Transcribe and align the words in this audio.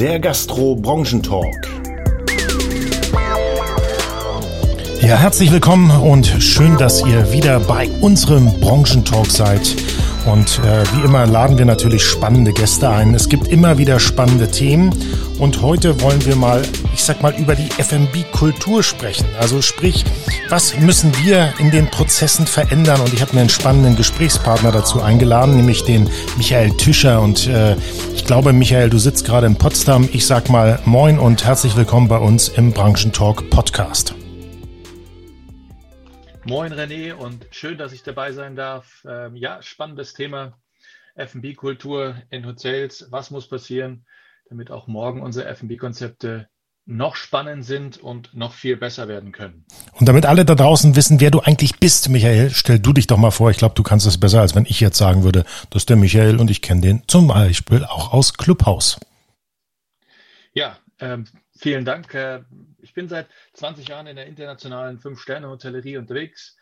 der 0.00 0.18
Gastro-Branchentalk. 0.18 1.68
Ja, 5.02 5.16
herzlich 5.16 5.52
willkommen 5.52 5.90
und 5.90 6.26
schön, 6.26 6.78
dass 6.78 7.04
ihr 7.04 7.30
wieder 7.32 7.60
bei 7.60 7.86
unserem 8.00 8.46
Branchentalk 8.60 9.26
seid. 9.26 9.60
Und 10.24 10.58
äh, 10.64 10.84
wie 10.94 11.04
immer 11.04 11.26
laden 11.26 11.58
wir 11.58 11.66
natürlich 11.66 12.02
spannende 12.02 12.54
Gäste 12.54 12.88
ein. 12.88 13.12
Es 13.12 13.28
gibt 13.28 13.48
immer 13.48 13.76
wieder 13.76 14.00
spannende 14.00 14.50
Themen. 14.50 14.94
Und 15.38 15.60
heute 15.60 16.00
wollen 16.00 16.24
wir 16.24 16.36
mal, 16.36 16.62
ich 17.00 17.06
sag 17.06 17.22
mal, 17.22 17.34
über 17.40 17.54
die 17.54 17.70
FMB-Kultur 17.70 18.82
sprechen. 18.82 19.26
Also 19.38 19.62
sprich, 19.62 20.04
was 20.50 20.78
müssen 20.78 21.16
wir 21.24 21.54
in 21.58 21.70
den 21.70 21.86
Prozessen 21.86 22.46
verändern? 22.46 23.00
Und 23.00 23.14
ich 23.14 23.22
habe 23.22 23.32
mir 23.32 23.40
einen 23.40 23.48
spannenden 23.48 23.96
Gesprächspartner 23.96 24.70
dazu 24.70 25.00
eingeladen, 25.00 25.56
nämlich 25.56 25.82
den 25.82 26.10
Michael 26.36 26.76
Tischer. 26.76 27.22
Und 27.22 27.46
äh, 27.46 27.74
ich 28.14 28.26
glaube, 28.26 28.52
Michael, 28.52 28.90
du 28.90 28.98
sitzt 28.98 29.24
gerade 29.24 29.46
in 29.46 29.56
Potsdam. 29.56 30.10
Ich 30.12 30.26
sag 30.26 30.50
mal 30.50 30.78
Moin 30.84 31.18
und 31.18 31.42
herzlich 31.42 31.74
willkommen 31.74 32.06
bei 32.06 32.18
uns 32.18 32.48
im 32.48 32.70
Branchentalk 32.70 33.48
Podcast. 33.48 34.14
Moin 36.44 36.74
René 36.74 37.14
und 37.14 37.46
schön, 37.50 37.78
dass 37.78 37.94
ich 37.94 38.02
dabei 38.02 38.32
sein 38.32 38.56
darf. 38.56 39.06
Ähm, 39.08 39.36
ja, 39.36 39.62
spannendes 39.62 40.12
Thema. 40.12 40.52
FB-Kultur 41.14 42.16
in 42.28 42.44
Hotels. 42.44 43.06
Was 43.08 43.30
muss 43.30 43.48
passieren, 43.48 44.04
damit 44.50 44.70
auch 44.70 44.86
morgen 44.86 45.22
unsere 45.22 45.48
FB-Konzepte 45.48 46.49
noch 46.90 47.16
spannend 47.16 47.64
sind 47.64 47.98
und 47.98 48.34
noch 48.34 48.52
viel 48.52 48.76
besser 48.76 49.08
werden 49.08 49.32
können. 49.32 49.64
Und 49.92 50.08
damit 50.08 50.26
alle 50.26 50.44
da 50.44 50.54
draußen 50.54 50.96
wissen, 50.96 51.20
wer 51.20 51.30
du 51.30 51.40
eigentlich 51.40 51.78
bist, 51.78 52.08
Michael, 52.08 52.50
stell 52.50 52.78
du 52.78 52.92
dich 52.92 53.06
doch 53.06 53.16
mal 53.16 53.30
vor. 53.30 53.50
Ich 53.50 53.58
glaube, 53.58 53.74
du 53.74 53.82
kannst 53.82 54.06
es 54.06 54.18
besser, 54.18 54.40
als 54.40 54.54
wenn 54.54 54.66
ich 54.66 54.80
jetzt 54.80 54.98
sagen 54.98 55.22
würde, 55.22 55.44
das 55.70 55.82
ist 55.82 55.88
der 55.88 55.96
Michael 55.96 56.38
und 56.38 56.50
ich 56.50 56.62
kenne 56.62 56.80
den 56.80 57.02
zum 57.06 57.28
Beispiel 57.28 57.84
auch 57.84 58.12
aus 58.12 58.34
Clubhaus. 58.34 58.98
Ja, 60.52 60.78
ähm, 60.98 61.26
vielen 61.56 61.84
Dank. 61.84 62.12
Äh, 62.14 62.40
ich 62.78 62.92
bin 62.92 63.08
seit 63.08 63.28
20 63.54 63.88
Jahren 63.88 64.06
in 64.06 64.16
der 64.16 64.26
internationalen 64.26 64.98
Fünf-Sterne-Hotellerie 64.98 65.96
unterwegs. 65.96 66.56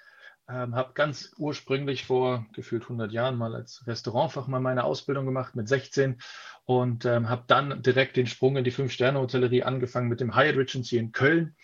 Ähm, 0.50 0.74
habe 0.74 0.94
ganz 0.94 1.32
ursprünglich 1.36 2.06
vor 2.06 2.46
gefühlt 2.54 2.84
100 2.84 3.12
Jahren 3.12 3.36
mal 3.36 3.54
als 3.54 3.86
Restaurantfachmann 3.86 4.62
meine 4.62 4.84
Ausbildung 4.84 5.26
gemacht 5.26 5.54
mit 5.54 5.68
16 5.68 6.16
und 6.64 7.04
ähm, 7.04 7.28
habe 7.28 7.44
dann 7.46 7.82
direkt 7.82 8.16
den 8.16 8.26
Sprung 8.26 8.56
in 8.56 8.64
die 8.64 8.70
Fünf-Sterne-Hotellerie 8.70 9.64
angefangen 9.64 10.08
mit 10.08 10.20
dem 10.20 10.34
Hyatt 10.34 10.56
Regency 10.56 10.96
in 10.96 11.12
Köln. 11.12 11.54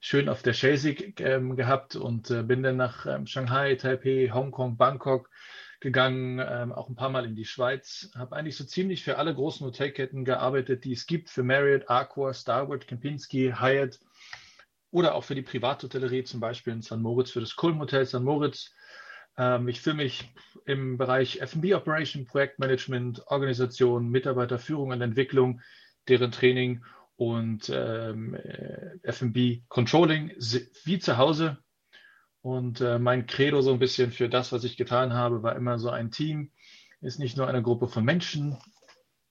Schön 0.00 0.28
auf 0.28 0.42
der 0.42 0.52
Chasey 0.52 1.14
ähm, 1.20 1.54
gehabt 1.54 1.94
und 1.94 2.30
äh, 2.30 2.42
bin 2.42 2.64
dann 2.64 2.76
nach 2.76 3.06
ähm, 3.06 3.26
Shanghai, 3.26 3.76
Taipei, 3.76 4.30
Hongkong, 4.32 4.76
Bangkok 4.76 5.30
gegangen, 5.78 6.44
ähm, 6.44 6.72
auch 6.72 6.88
ein 6.88 6.96
paar 6.96 7.10
Mal 7.10 7.26
in 7.26 7.36
die 7.36 7.44
Schweiz. 7.44 8.10
Habe 8.16 8.34
eigentlich 8.34 8.56
so 8.56 8.64
ziemlich 8.64 9.04
für 9.04 9.16
alle 9.16 9.32
großen 9.32 9.64
Hotelketten 9.64 10.24
gearbeitet, 10.24 10.84
die 10.84 10.92
es 10.92 11.06
gibt, 11.06 11.30
für 11.30 11.44
Marriott, 11.44 11.88
Accor, 11.88 12.34
Starwood, 12.34 12.88
Kempinski, 12.88 13.54
Hyatt 13.60 14.00
oder 14.94 15.16
auch 15.16 15.24
für 15.24 15.34
die 15.34 15.42
Privathotellerie, 15.42 16.22
zum 16.22 16.38
Beispiel 16.38 16.72
in 16.72 16.80
St. 16.80 16.98
Moritz 16.98 17.32
für 17.32 17.40
das 17.40 17.56
Kulm 17.56 17.80
Hotel 17.80 18.06
St. 18.06 18.20
Moritz. 18.20 18.70
Ähm, 19.36 19.66
ich 19.66 19.80
fühle 19.80 19.96
mich 19.96 20.32
im 20.66 20.98
Bereich 20.98 21.40
F&B 21.40 21.74
Operation, 21.74 22.26
Projektmanagement, 22.26 23.26
Organisation, 23.26 24.08
Mitarbeiterführung 24.08 24.90
und 24.90 25.00
Entwicklung, 25.00 25.60
deren 26.06 26.30
Training 26.30 26.84
und 27.16 27.72
ähm, 27.74 28.36
äh, 28.36 28.96
F&B 29.02 29.62
Controlling 29.66 30.30
wie 30.84 31.00
zu 31.00 31.18
Hause. 31.18 31.58
Und 32.40 32.80
äh, 32.80 33.00
mein 33.00 33.26
Credo 33.26 33.62
so 33.62 33.72
ein 33.72 33.80
bisschen 33.80 34.12
für 34.12 34.28
das, 34.28 34.52
was 34.52 34.62
ich 34.62 34.76
getan 34.76 35.12
habe, 35.12 35.42
war 35.42 35.56
immer 35.56 35.80
so 35.80 35.90
ein 35.90 36.12
Team 36.12 36.52
ist 37.00 37.18
nicht 37.18 37.36
nur 37.36 37.48
eine 37.48 37.62
Gruppe 37.62 37.88
von 37.88 38.04
Menschen, 38.04 38.56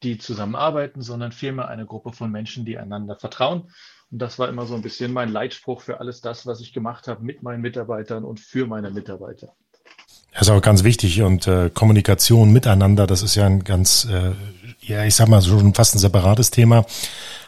die 0.03 0.17
zusammenarbeiten, 0.17 1.02
sondern 1.02 1.31
vielmehr 1.31 1.69
eine 1.69 1.86
Gruppe 1.86 2.11
von 2.11 2.30
Menschen, 2.30 2.66
die 2.66 2.78
einander 2.78 3.16
vertrauen 3.16 3.72
und 4.13 4.19
das 4.19 4.38
war 4.38 4.47
immer 4.47 4.68
so 4.68 4.75
ein 4.75 4.84
bisschen 4.84 5.12
mein 5.12 5.31
Leitspruch 5.31 5.81
für 5.81 6.00
alles 6.00 6.22
das, 6.22 6.46
was 6.46 6.62
ich 6.62 6.72
gemacht 6.72 7.07
habe 7.07 7.24
mit 7.25 7.41
meinen 7.41 7.62
Mitarbeitern 7.62 8.24
und 8.24 8.40
für 8.40 8.68
meine 8.68 8.91
Mitarbeiter. 8.91 9.53
Das 10.34 10.44
ist 10.44 10.50
auch 10.50 10.62
ganz 10.62 10.84
wichtig 10.84 11.24
und 11.24 11.47
äh, 11.47 11.72
Kommunikation 11.74 12.53
miteinander, 12.53 13.07
das 13.07 13.23
ist 13.23 13.34
ja 13.34 13.47
ein 13.47 13.63
ganz, 13.63 14.06
äh, 14.06 14.31
ja, 14.81 15.03
ich 15.03 15.16
sag 15.16 15.29
mal 15.29 15.41
schon 15.41 15.73
fast 15.73 15.96
ein 15.96 16.00
separates 16.00 16.52
Thema. 16.52 16.85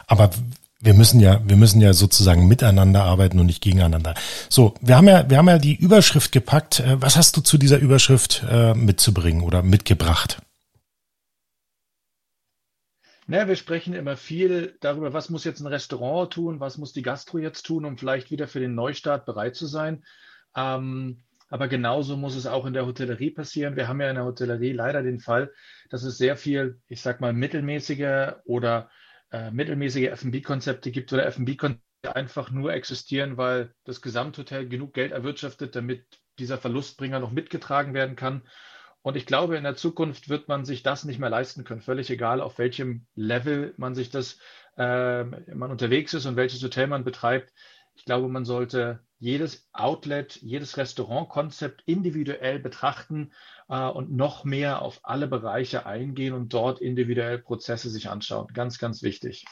Aber 0.07 0.31
wir 0.79 0.95
müssen 0.95 1.19
ja, 1.19 1.39
wir 1.45 1.55
müssen 1.55 1.81
ja 1.81 1.93
sozusagen 1.93 2.47
miteinander 2.47 3.03
arbeiten 3.03 3.39
und 3.39 3.45
nicht 3.45 3.61
gegeneinander. 3.61 4.15
So, 4.49 4.73
wir 4.81 4.97
haben 4.97 5.07
ja, 5.07 5.29
wir 5.29 5.37
haben 5.37 5.49
ja 5.49 5.59
die 5.59 5.75
Überschrift 5.75 6.31
gepackt. 6.31 6.79
Äh, 6.79 6.99
was 6.99 7.15
hast 7.15 7.37
du 7.37 7.41
zu 7.41 7.59
dieser 7.59 7.77
Überschrift 7.77 8.43
äh, 8.49 8.73
mitzubringen 8.73 9.43
oder 9.43 9.61
mitgebracht? 9.61 10.41
Naja, 13.27 13.47
wir 13.47 13.55
sprechen 13.55 13.93
immer 13.95 14.17
viel 14.17 14.77
darüber, 14.81 15.11
was 15.13 15.31
muss 15.31 15.45
jetzt 15.45 15.59
ein 15.59 15.67
Restaurant 15.67 16.31
tun, 16.31 16.59
was 16.59 16.77
muss 16.77 16.93
die 16.93 17.01
Gastro 17.01 17.39
jetzt 17.39 17.63
tun, 17.63 17.85
um 17.85 17.97
vielleicht 17.97 18.29
wieder 18.29 18.47
für 18.47 18.59
den 18.59 18.75
Neustart 18.75 19.25
bereit 19.25 19.55
zu 19.55 19.65
sein. 19.65 20.03
Ähm, 20.55 21.23
aber 21.49 21.67
genauso 21.67 22.17
muss 22.17 22.35
es 22.35 22.45
auch 22.45 22.65
in 22.65 22.73
der 22.73 22.85
Hotellerie 22.85 23.31
passieren. 23.31 23.75
Wir 23.75 23.87
haben 23.87 23.99
ja 23.99 24.09
in 24.09 24.15
der 24.15 24.25
Hotellerie 24.25 24.73
leider 24.73 25.01
den 25.01 25.19
Fall, 25.19 25.51
dass 25.89 26.03
es 26.03 26.17
sehr 26.17 26.37
viel, 26.37 26.79
ich 26.87 27.01
sag 27.01 27.19
mal, 27.19 27.33
mittelmäßige 27.33 28.33
oder 28.45 28.89
äh, 29.31 29.49
mittelmäßige 29.51 30.09
F&B-Konzepte 30.09 30.91
gibt 30.91 31.11
oder 31.11 31.25
F&B-Konzepte 31.25 31.83
einfach 32.13 32.51
nur 32.51 32.73
existieren, 32.73 33.37
weil 33.37 33.73
das 33.85 34.01
Gesamthotel 34.01 34.69
genug 34.69 34.93
Geld 34.93 35.11
erwirtschaftet, 35.11 35.75
damit 35.75 36.05
dieser 36.37 36.59
Verlustbringer 36.59 37.19
noch 37.19 37.31
mitgetragen 37.31 37.95
werden 37.95 38.15
kann. 38.15 38.43
Und 39.05 39.15
ich 39.15 39.27
glaube, 39.27 39.55
in 39.55 39.63
der 39.63 39.75
Zukunft 39.75 40.29
wird 40.29 40.47
man 40.47 40.65
sich 40.65 40.81
das 40.81 41.05
nicht 41.05 41.19
mehr 41.19 41.29
leisten 41.29 41.63
können. 41.63 41.83
Völlig 41.83 42.09
egal, 42.09 42.41
auf 42.41 42.57
welchem 42.57 43.05
Level 43.13 43.75
man 43.77 43.93
sich 43.93 44.09
das, 44.09 44.39
äh, 44.77 45.23
man 45.23 45.69
unterwegs 45.69 46.15
ist 46.15 46.25
und 46.25 46.37
welches 46.37 46.63
Hotel 46.63 46.87
man 46.87 47.03
betreibt. 47.03 47.53
Ich 47.93 48.03
glaube, 48.05 48.27
man 48.29 48.45
sollte 48.45 49.01
jedes 49.19 49.69
Outlet, 49.73 50.37
jedes 50.41 50.77
Restaurantkonzept 50.77 51.83
individuell 51.85 52.57
betrachten 52.57 53.31
äh, 53.69 53.85
und 53.85 54.11
noch 54.11 54.43
mehr 54.43 54.81
auf 54.81 55.01
alle 55.03 55.27
Bereiche 55.27 55.85
eingehen 55.85 56.33
und 56.33 56.51
dort 56.51 56.81
individuell 56.81 57.37
Prozesse 57.37 57.91
sich 57.91 58.09
anschauen. 58.09 58.47
Ganz, 58.55 58.79
ganz 58.79 59.03
wichtig. 59.03 59.45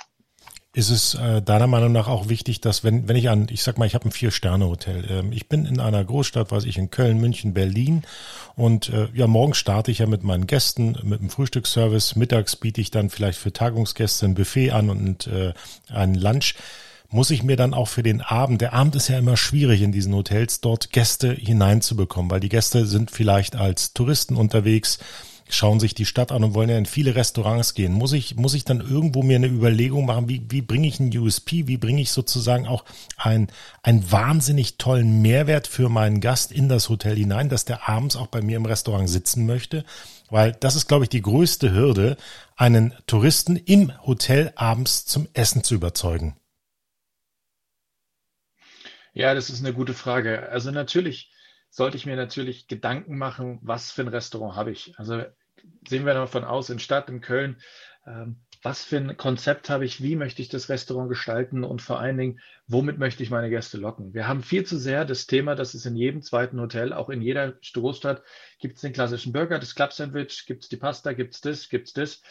Ist 0.75 0.89
es 0.89 1.13
äh, 1.13 1.39
deiner 1.39 1.67
Meinung 1.67 1.91
nach 1.91 2.07
auch 2.07 2.29
wichtig, 2.29 2.59
dass 2.59 2.83
wenn, 2.83 3.07
wenn 3.07 3.15
ich 3.15 3.29
an, 3.29 3.47
ich 3.51 3.61
sag 3.61 3.77
mal, 3.77 3.85
ich 3.85 3.93
habe 3.93 4.05
ein 4.05 4.11
Vier-Sterne-Hotel, 4.11 5.05
ähm, 5.07 5.31
ich 5.31 5.47
bin 5.47 5.67
in 5.67 5.79
einer 5.79 6.03
Großstadt, 6.03 6.51
weiß 6.51 6.65
ich, 6.65 6.79
in 6.79 6.89
Köln, 6.89 7.19
München, 7.19 7.53
Berlin 7.53 8.01
und 8.55 8.89
äh, 8.89 9.07
ja, 9.13 9.27
morgen 9.27 9.53
starte 9.53 9.91
ich 9.91 9.99
ja 9.99 10.07
mit 10.07 10.23
meinen 10.23 10.47
Gästen, 10.47 10.97
mit 11.03 11.21
dem 11.21 11.29
Frühstücksservice, 11.29 12.15
mittags 12.15 12.55
biete 12.55 12.81
ich 12.81 12.89
dann 12.89 13.11
vielleicht 13.11 13.37
für 13.37 13.53
Tagungsgäste 13.53 14.25
ein 14.25 14.33
Buffet 14.33 14.71
an 14.71 14.89
und 14.89 15.27
äh, 15.27 15.53
einen 15.93 16.15
Lunch. 16.15 16.55
Muss 17.11 17.29
ich 17.29 17.43
mir 17.43 17.55
dann 17.55 17.75
auch 17.75 17.87
für 17.87 18.01
den 18.01 18.21
Abend, 18.21 18.61
der 18.61 18.73
Abend 18.73 18.95
ist 18.95 19.09
ja 19.09 19.19
immer 19.19 19.37
schwierig 19.37 19.83
in 19.83 19.91
diesen 19.91 20.15
Hotels, 20.15 20.59
dort 20.59 20.91
Gäste 20.91 21.31
hineinzubekommen, 21.31 22.31
weil 22.31 22.39
die 22.39 22.49
Gäste 22.49 22.87
sind 22.87 23.11
vielleicht 23.11 23.55
als 23.55 23.93
Touristen 23.93 24.35
unterwegs, 24.35 24.97
schauen 25.49 25.79
sich 25.79 25.93
die 25.93 26.05
Stadt 26.05 26.31
an 26.31 26.43
und 26.43 26.53
wollen 26.53 26.69
ja 26.69 26.77
in 26.77 26.85
viele 26.85 27.15
Restaurants 27.15 27.73
gehen. 27.73 27.93
Muss 27.93 28.13
ich, 28.13 28.35
muss 28.35 28.53
ich 28.53 28.65
dann 28.65 28.81
irgendwo 28.81 29.23
mir 29.23 29.35
eine 29.35 29.47
Überlegung 29.47 30.05
machen, 30.05 30.29
wie, 30.29 30.41
wie 30.49 30.61
bringe 30.61 30.87
ich 30.87 30.99
einen 30.99 31.15
USP, 31.15 31.67
wie 31.67 31.77
bringe 31.77 32.01
ich 32.01 32.11
sozusagen 32.11 32.67
auch 32.67 32.83
einen, 33.17 33.47
einen 33.81 34.11
wahnsinnig 34.11 34.77
tollen 34.77 35.21
Mehrwert 35.21 35.67
für 35.67 35.89
meinen 35.89 36.21
Gast 36.21 36.51
in 36.51 36.69
das 36.69 36.89
Hotel 36.89 37.15
hinein, 37.15 37.49
dass 37.49 37.65
der 37.65 37.87
abends 37.87 38.15
auch 38.15 38.27
bei 38.27 38.41
mir 38.41 38.57
im 38.57 38.65
Restaurant 38.65 39.09
sitzen 39.09 39.45
möchte? 39.45 39.85
Weil 40.29 40.53
das 40.53 40.75
ist, 40.75 40.87
glaube 40.87 41.05
ich, 41.05 41.09
die 41.09 41.21
größte 41.21 41.73
Hürde, 41.73 42.17
einen 42.55 42.93
Touristen 43.07 43.55
im 43.55 43.91
Hotel 44.05 44.51
abends 44.55 45.05
zum 45.05 45.27
Essen 45.33 45.63
zu 45.63 45.75
überzeugen. 45.75 46.35
Ja, 49.13 49.35
das 49.35 49.49
ist 49.49 49.59
eine 49.59 49.73
gute 49.73 49.93
Frage. 49.93 50.49
Also 50.49 50.71
natürlich 50.71 51.31
sollte 51.69 51.97
ich 51.97 52.05
mir 52.05 52.15
natürlich 52.15 52.67
Gedanken 52.67 53.17
machen, 53.17 53.59
was 53.61 53.91
für 53.91 54.01
ein 54.01 54.07
Restaurant 54.07 54.55
habe 54.55 54.71
ich. 54.71 54.93
Also 54.97 55.23
sehen 55.87 56.05
wir 56.05 56.13
davon 56.13 56.43
aus, 56.43 56.69
in 56.69 56.79
Stadt, 56.79 57.09
in 57.09 57.21
Köln, 57.21 57.57
ähm, 58.05 58.37
was 58.61 58.83
für 58.83 58.97
ein 58.97 59.17
Konzept 59.17 59.69
habe 59.69 59.85
ich, 59.85 60.01
wie 60.01 60.15
möchte 60.15 60.41
ich 60.41 60.49
das 60.49 60.69
Restaurant 60.69 61.09
gestalten? 61.09 61.63
Und 61.63 61.81
vor 61.81 61.99
allen 61.99 62.17
Dingen, 62.17 62.39
womit 62.67 62.97
möchte 62.97 63.23
ich 63.23 63.29
meine 63.29 63.49
Gäste 63.49 63.77
locken. 63.77 64.13
Wir 64.13 64.27
haben 64.27 64.41
viel 64.41 64.65
zu 64.65 64.77
sehr 64.77 65.05
das 65.05 65.27
Thema, 65.27 65.55
dass 65.55 65.73
es 65.73 65.85
in 65.85 65.95
jedem 65.95 66.21
zweiten 66.21 66.59
Hotel, 66.59 66.93
auch 66.93 67.09
in 67.09 67.21
jeder 67.21 67.53
Großstadt, 67.73 68.23
gibt 68.59 68.75
es 68.75 68.81
den 68.81 68.93
klassischen 68.93 69.33
Burger, 69.33 69.59
das 69.59 69.75
Club-Sandwich, 69.75 70.45
gibt 70.45 70.63
es 70.63 70.69
die 70.69 70.77
Pasta, 70.77 71.13
gibt 71.13 71.35
es 71.35 71.41
das, 71.41 71.69
gibt 71.69 71.87
es 71.87 71.93
das. 71.93 72.21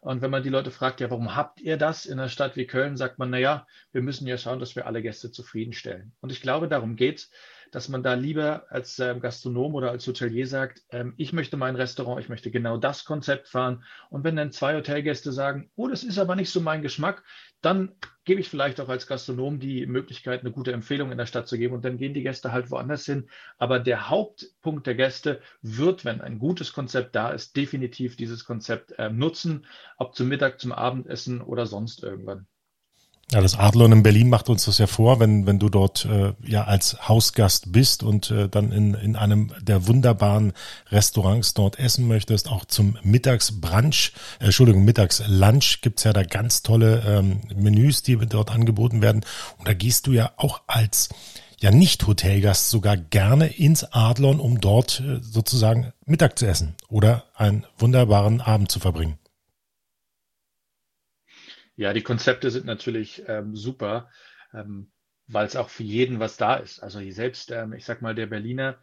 Und 0.00 0.22
wenn 0.22 0.30
man 0.30 0.42
die 0.42 0.48
Leute 0.48 0.70
fragt, 0.70 1.00
ja, 1.00 1.10
warum 1.10 1.34
habt 1.34 1.60
ihr 1.60 1.76
das 1.76 2.06
in 2.06 2.18
einer 2.18 2.28
Stadt 2.28 2.56
wie 2.56 2.66
Köln, 2.66 2.96
sagt 2.96 3.18
man, 3.18 3.30
naja, 3.30 3.66
wir 3.92 4.02
müssen 4.02 4.26
ja 4.26 4.38
schauen, 4.38 4.60
dass 4.60 4.76
wir 4.76 4.86
alle 4.86 5.02
Gäste 5.02 5.32
zufriedenstellen. 5.32 6.12
Und 6.20 6.30
ich 6.30 6.40
glaube, 6.40 6.68
darum 6.68 6.96
geht 6.96 7.18
es 7.18 7.30
dass 7.70 7.88
man 7.88 8.02
da 8.02 8.14
lieber 8.14 8.66
als 8.68 8.98
ähm, 8.98 9.20
Gastronom 9.20 9.74
oder 9.74 9.90
als 9.90 10.06
Hotelier 10.06 10.46
sagt, 10.46 10.82
ähm, 10.90 11.14
ich 11.16 11.32
möchte 11.32 11.56
mein 11.56 11.76
Restaurant, 11.76 12.20
ich 12.20 12.28
möchte 12.28 12.50
genau 12.50 12.76
das 12.76 13.04
Konzept 13.04 13.48
fahren. 13.48 13.84
Und 14.10 14.24
wenn 14.24 14.36
dann 14.36 14.52
zwei 14.52 14.74
Hotelgäste 14.74 15.32
sagen, 15.32 15.70
oh, 15.76 15.88
das 15.88 16.02
ist 16.02 16.18
aber 16.18 16.36
nicht 16.36 16.50
so 16.50 16.60
mein 16.60 16.82
Geschmack, 16.82 17.22
dann 17.60 17.92
gebe 18.24 18.40
ich 18.40 18.48
vielleicht 18.48 18.80
auch 18.80 18.88
als 18.88 19.06
Gastronom 19.06 19.58
die 19.60 19.86
Möglichkeit, 19.86 20.40
eine 20.40 20.52
gute 20.52 20.72
Empfehlung 20.72 21.10
in 21.12 21.18
der 21.18 21.26
Stadt 21.26 21.48
zu 21.48 21.58
geben 21.58 21.74
und 21.74 21.84
dann 21.84 21.96
gehen 21.96 22.14
die 22.14 22.22
Gäste 22.22 22.52
halt 22.52 22.70
woanders 22.70 23.04
hin. 23.06 23.28
Aber 23.58 23.78
der 23.80 24.10
Hauptpunkt 24.10 24.86
der 24.86 24.94
Gäste 24.94 25.40
wird, 25.62 26.04
wenn 26.04 26.20
ein 26.20 26.38
gutes 26.38 26.72
Konzept 26.72 27.14
da 27.14 27.30
ist, 27.30 27.56
definitiv 27.56 28.16
dieses 28.16 28.44
Konzept 28.44 28.92
äh, 28.92 29.10
nutzen, 29.10 29.66
ob 29.96 30.14
zum 30.14 30.28
Mittag, 30.28 30.60
zum 30.60 30.72
Abendessen 30.72 31.40
oder 31.40 31.66
sonst 31.66 32.02
irgendwann. 32.02 32.46
Ja, 33.32 33.40
das 33.40 33.56
Adlon 33.56 33.92
in 33.92 34.02
Berlin 34.02 34.28
macht 34.28 34.48
uns 34.48 34.64
das 34.64 34.78
ja 34.78 34.88
vor, 34.88 35.20
wenn, 35.20 35.46
wenn 35.46 35.60
du 35.60 35.68
dort 35.68 36.04
äh, 36.04 36.32
ja 36.44 36.64
als 36.64 37.08
Hausgast 37.08 37.70
bist 37.70 38.02
und 38.02 38.32
äh, 38.32 38.48
dann 38.48 38.72
in, 38.72 38.94
in 38.94 39.14
einem 39.14 39.52
der 39.62 39.86
wunderbaren 39.86 40.52
Restaurants 40.90 41.54
dort 41.54 41.78
essen 41.78 42.08
möchtest, 42.08 42.50
auch 42.50 42.64
zum 42.64 42.98
Mittagsbrunch, 43.04 44.12
äh, 44.40 44.46
Entschuldigung, 44.46 44.84
Mittagslunch 44.84 45.80
gibt's 45.80 46.02
ja 46.02 46.12
da 46.12 46.24
ganz 46.24 46.62
tolle 46.62 47.04
ähm, 47.06 47.40
Menüs, 47.54 48.02
die 48.02 48.16
dort 48.16 48.50
angeboten 48.50 49.00
werden. 49.00 49.24
Und 49.58 49.68
da 49.68 49.74
gehst 49.74 50.08
du 50.08 50.12
ja 50.12 50.32
auch 50.36 50.62
als 50.66 51.08
ja 51.60 51.70
nicht 51.70 52.04
Hotelgast 52.08 52.70
sogar 52.70 52.96
gerne 52.96 53.46
ins 53.46 53.84
Adlon, 53.84 54.40
um 54.40 54.60
dort 54.60 55.04
äh, 55.06 55.20
sozusagen 55.20 55.92
Mittag 56.04 56.36
zu 56.36 56.46
essen 56.46 56.74
oder 56.88 57.26
einen 57.36 57.64
wunderbaren 57.78 58.40
Abend 58.40 58.72
zu 58.72 58.80
verbringen. 58.80 59.18
Ja, 61.80 61.94
die 61.94 62.02
Konzepte 62.02 62.50
sind 62.50 62.66
natürlich 62.66 63.22
ähm, 63.26 63.56
super, 63.56 64.10
ähm, 64.52 64.92
weil 65.28 65.46
es 65.46 65.56
auch 65.56 65.70
für 65.70 65.82
jeden 65.82 66.20
was 66.20 66.36
da 66.36 66.56
ist. 66.56 66.82
Also 66.82 67.00
selbst, 67.10 67.52
ähm, 67.52 67.72
ich 67.72 67.86
sag 67.86 68.02
mal, 68.02 68.14
der 68.14 68.26
Berliner, 68.26 68.76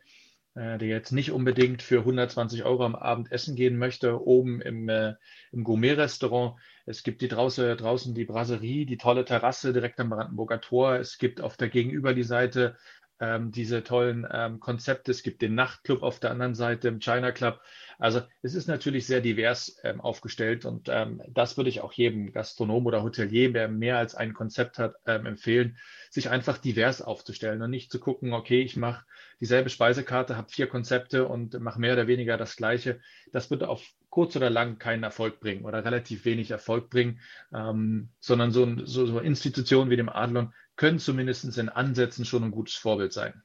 äh, 0.56 0.80
der 0.80 0.88
jetzt 0.88 1.12
nicht 1.12 1.32
unbedingt 1.32 1.84
für 1.84 2.00
120 2.00 2.64
Euro 2.64 2.84
am 2.84 2.96
Abend 2.96 3.32
essen 3.32 3.56
gehen 3.56 3.78
möchte, 3.78 4.20
oben 4.26 4.62
im, 4.62 4.90
äh, 4.90 5.14
im 5.52 5.64
Gourmet-Restaurant. 5.64 6.60
Es 6.88 7.04
gibt 7.04 7.22
die 7.22 7.28
draußen, 7.28 7.78
draußen 7.78 8.16
die 8.16 8.26
Brasserie, 8.26 8.88
die 8.88 8.98
tolle 8.98 9.26
Terrasse 9.26 9.74
direkt 9.74 10.00
am 10.00 10.10
Brandenburger 10.10 10.60
Tor. 10.60 10.96
Es 10.96 11.20
gibt 11.20 11.40
auf 11.40 11.56
der 11.56 11.70
Gegenüber 11.70 12.16
die 12.16 12.24
Seite 12.24 12.78
ähm, 13.20 13.52
diese 13.52 13.84
tollen 13.84 14.28
ähm, 14.32 14.60
Konzepte. 14.60 15.12
Es 15.12 15.24
gibt 15.24 15.42
den 15.42 15.56
Nachtclub 15.56 16.04
auf 16.04 16.20
der 16.20 16.32
anderen 16.32 16.56
Seite, 16.56 16.88
im 16.88 17.00
China 17.00 17.32
Club. 17.32 17.60
Also 18.00 18.22
es 18.42 18.54
ist 18.54 18.68
natürlich 18.68 19.08
sehr 19.08 19.22
divers 19.22 19.80
ähm, 19.84 20.02
aufgestellt 20.02 20.66
und 20.66 20.88
ähm, 20.90 21.22
das 21.30 21.58
würde 21.58 21.70
ich 21.70 21.82
auch 21.82 21.94
jedem 21.94 22.32
Gastronom 22.32 22.86
oder 22.86 23.04
Hotelier, 23.04 23.52
der 23.52 23.68
mehr 23.68 23.98
als 23.98 24.14
ein 24.14 24.34
Konzept 24.34 24.78
hat, 24.78 24.96
ähm, 25.06 25.26
empfehlen, 25.26 25.78
sich 26.12 26.30
einfach 26.30 26.58
divers 26.58 27.02
aufzustellen 27.02 27.62
und 27.62 27.72
nicht 27.72 27.92
zu 27.92 28.00
gucken, 28.00 28.34
okay, 28.34 28.62
ich 28.62 28.78
mache 28.78 29.06
dieselbe 29.40 29.70
Speisekarte, 29.70 30.38
habe 30.38 30.50
vier 30.50 30.68
Konzepte 30.68 31.28
und 31.28 31.60
mache 31.60 31.80
mehr 31.80 31.94
oder 31.94 32.08
weniger 32.08 32.38
das 32.38 32.56
Gleiche. 32.56 33.00
Das 33.32 33.50
wird 33.50 33.64
auf 33.64 33.84
kurz 34.10 34.36
oder 34.36 34.50
lang 34.50 34.78
keinen 34.80 35.04
Erfolg 35.04 35.40
bringen 35.40 35.66
oder 35.66 35.84
relativ 35.84 36.26
wenig 36.26 36.52
Erfolg 36.52 36.90
bringen, 36.90 37.20
ähm, 37.54 38.10
sondern 38.20 38.52
so, 38.52 38.86
so, 38.86 39.06
so 39.06 39.20
Institutionen 39.20 39.90
wie 39.90 39.98
dem 39.98 40.10
Adlon 40.10 40.54
können 40.78 41.00
zumindest 41.00 41.58
in 41.58 41.70
Ansätzen 41.70 42.24
schon 42.24 42.44
ein 42.44 42.52
gutes 42.52 42.76
Vorbild 42.76 43.12
sein. 43.12 43.44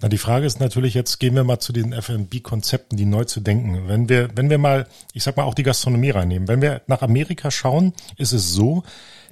Na, 0.00 0.08
die 0.08 0.18
Frage 0.18 0.46
ist 0.46 0.60
natürlich, 0.60 0.94
jetzt 0.94 1.18
gehen 1.18 1.34
wir 1.34 1.42
mal 1.42 1.58
zu 1.58 1.72
den 1.72 1.92
F&B-Konzepten, 1.92 2.96
die 2.96 3.04
neu 3.04 3.24
zu 3.24 3.40
denken. 3.40 3.88
Wenn 3.88 4.08
wir, 4.08 4.30
wenn 4.36 4.48
wir 4.48 4.58
mal, 4.58 4.86
ich 5.12 5.24
sag 5.24 5.36
mal, 5.36 5.42
auch 5.42 5.54
die 5.54 5.64
Gastronomie 5.64 6.10
reinnehmen. 6.10 6.46
Wenn 6.46 6.62
wir 6.62 6.82
nach 6.86 7.02
Amerika 7.02 7.50
schauen, 7.50 7.92
ist 8.16 8.32
es 8.32 8.52
so, 8.52 8.84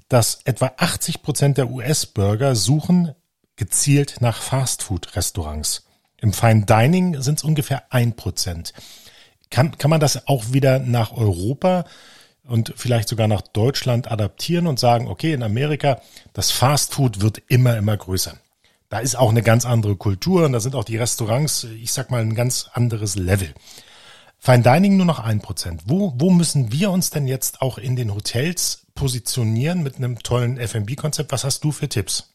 dass 0.09 0.41
etwa 0.45 0.73
80 0.77 1.23
Prozent 1.23 1.59
der 1.59 1.71
US-Bürger 1.71 2.57
suchen 2.57 3.15
gezielt 3.55 4.17
nach 4.21 4.43
Fastfood-Restaurants. 4.43 5.87
Im 6.19 6.33
Fine 6.33 6.67
Dining 6.67 7.23
sind 7.23 7.39
es 7.39 7.45
ungefähr 7.45 7.85
ein 7.93 8.17
Prozent. 8.17 8.73
Kann, 9.51 9.79
kann 9.79 9.91
man 9.91 10.01
das 10.01 10.27
auch 10.27 10.53
wieder 10.53 10.81
nach 10.81 11.13
Europa 11.13 11.85
und 12.49 12.73
vielleicht 12.77 13.09
sogar 13.09 13.29
nach 13.29 13.43
Deutschland 13.43 14.11
adaptieren 14.11 14.67
und 14.67 14.79
sagen, 14.79 15.09
okay, 15.09 15.33
in 15.33 15.43
Amerika, 15.43 16.01
das 16.33 16.51
Fastfood 16.51 17.21
wird 17.21 17.43
immer, 17.49 17.77
immer 17.77 17.97
größer. 17.97 18.37
Da 18.89 19.01
ist 19.01 19.17
auch 19.17 19.31
eine 19.31 19.43
ganz 19.43 19.65
andere 19.67 19.97
Kultur 19.97 20.45
und 20.45 20.53
da 20.53 20.61
sind 20.61 20.75
auch 20.75 20.85
die 20.85 20.97
Restaurants, 20.97 21.65
ich 21.65 21.93
sag 21.93 22.11
mal, 22.11 22.21
ein 22.21 22.35
ganz 22.35 22.71
anderes 22.73 23.17
Level. 23.17 23.53
Fine 24.39 24.63
Dining 24.63 24.97
nur 24.97 25.07
noch 25.07 25.19
ein 25.19 25.41
Prozent. 25.41 25.83
Wo, 25.87 26.13
wo 26.17 26.31
müssen 26.31 26.71
wir 26.71 26.91
uns 26.91 27.11
denn 27.11 27.27
jetzt 27.27 27.63
auch 27.63 27.79
in 27.79 27.97
den 27.97 28.15
Hotels 28.15 28.87
positionieren 28.95 29.83
mit 29.83 29.97
einem 29.97 30.21
tollen 30.21 30.57
F&B-Konzept? 30.57 31.33
Was 31.33 31.45
hast 31.45 31.65
du 31.65 31.73
für 31.73 31.89
Tipps? 31.89 32.33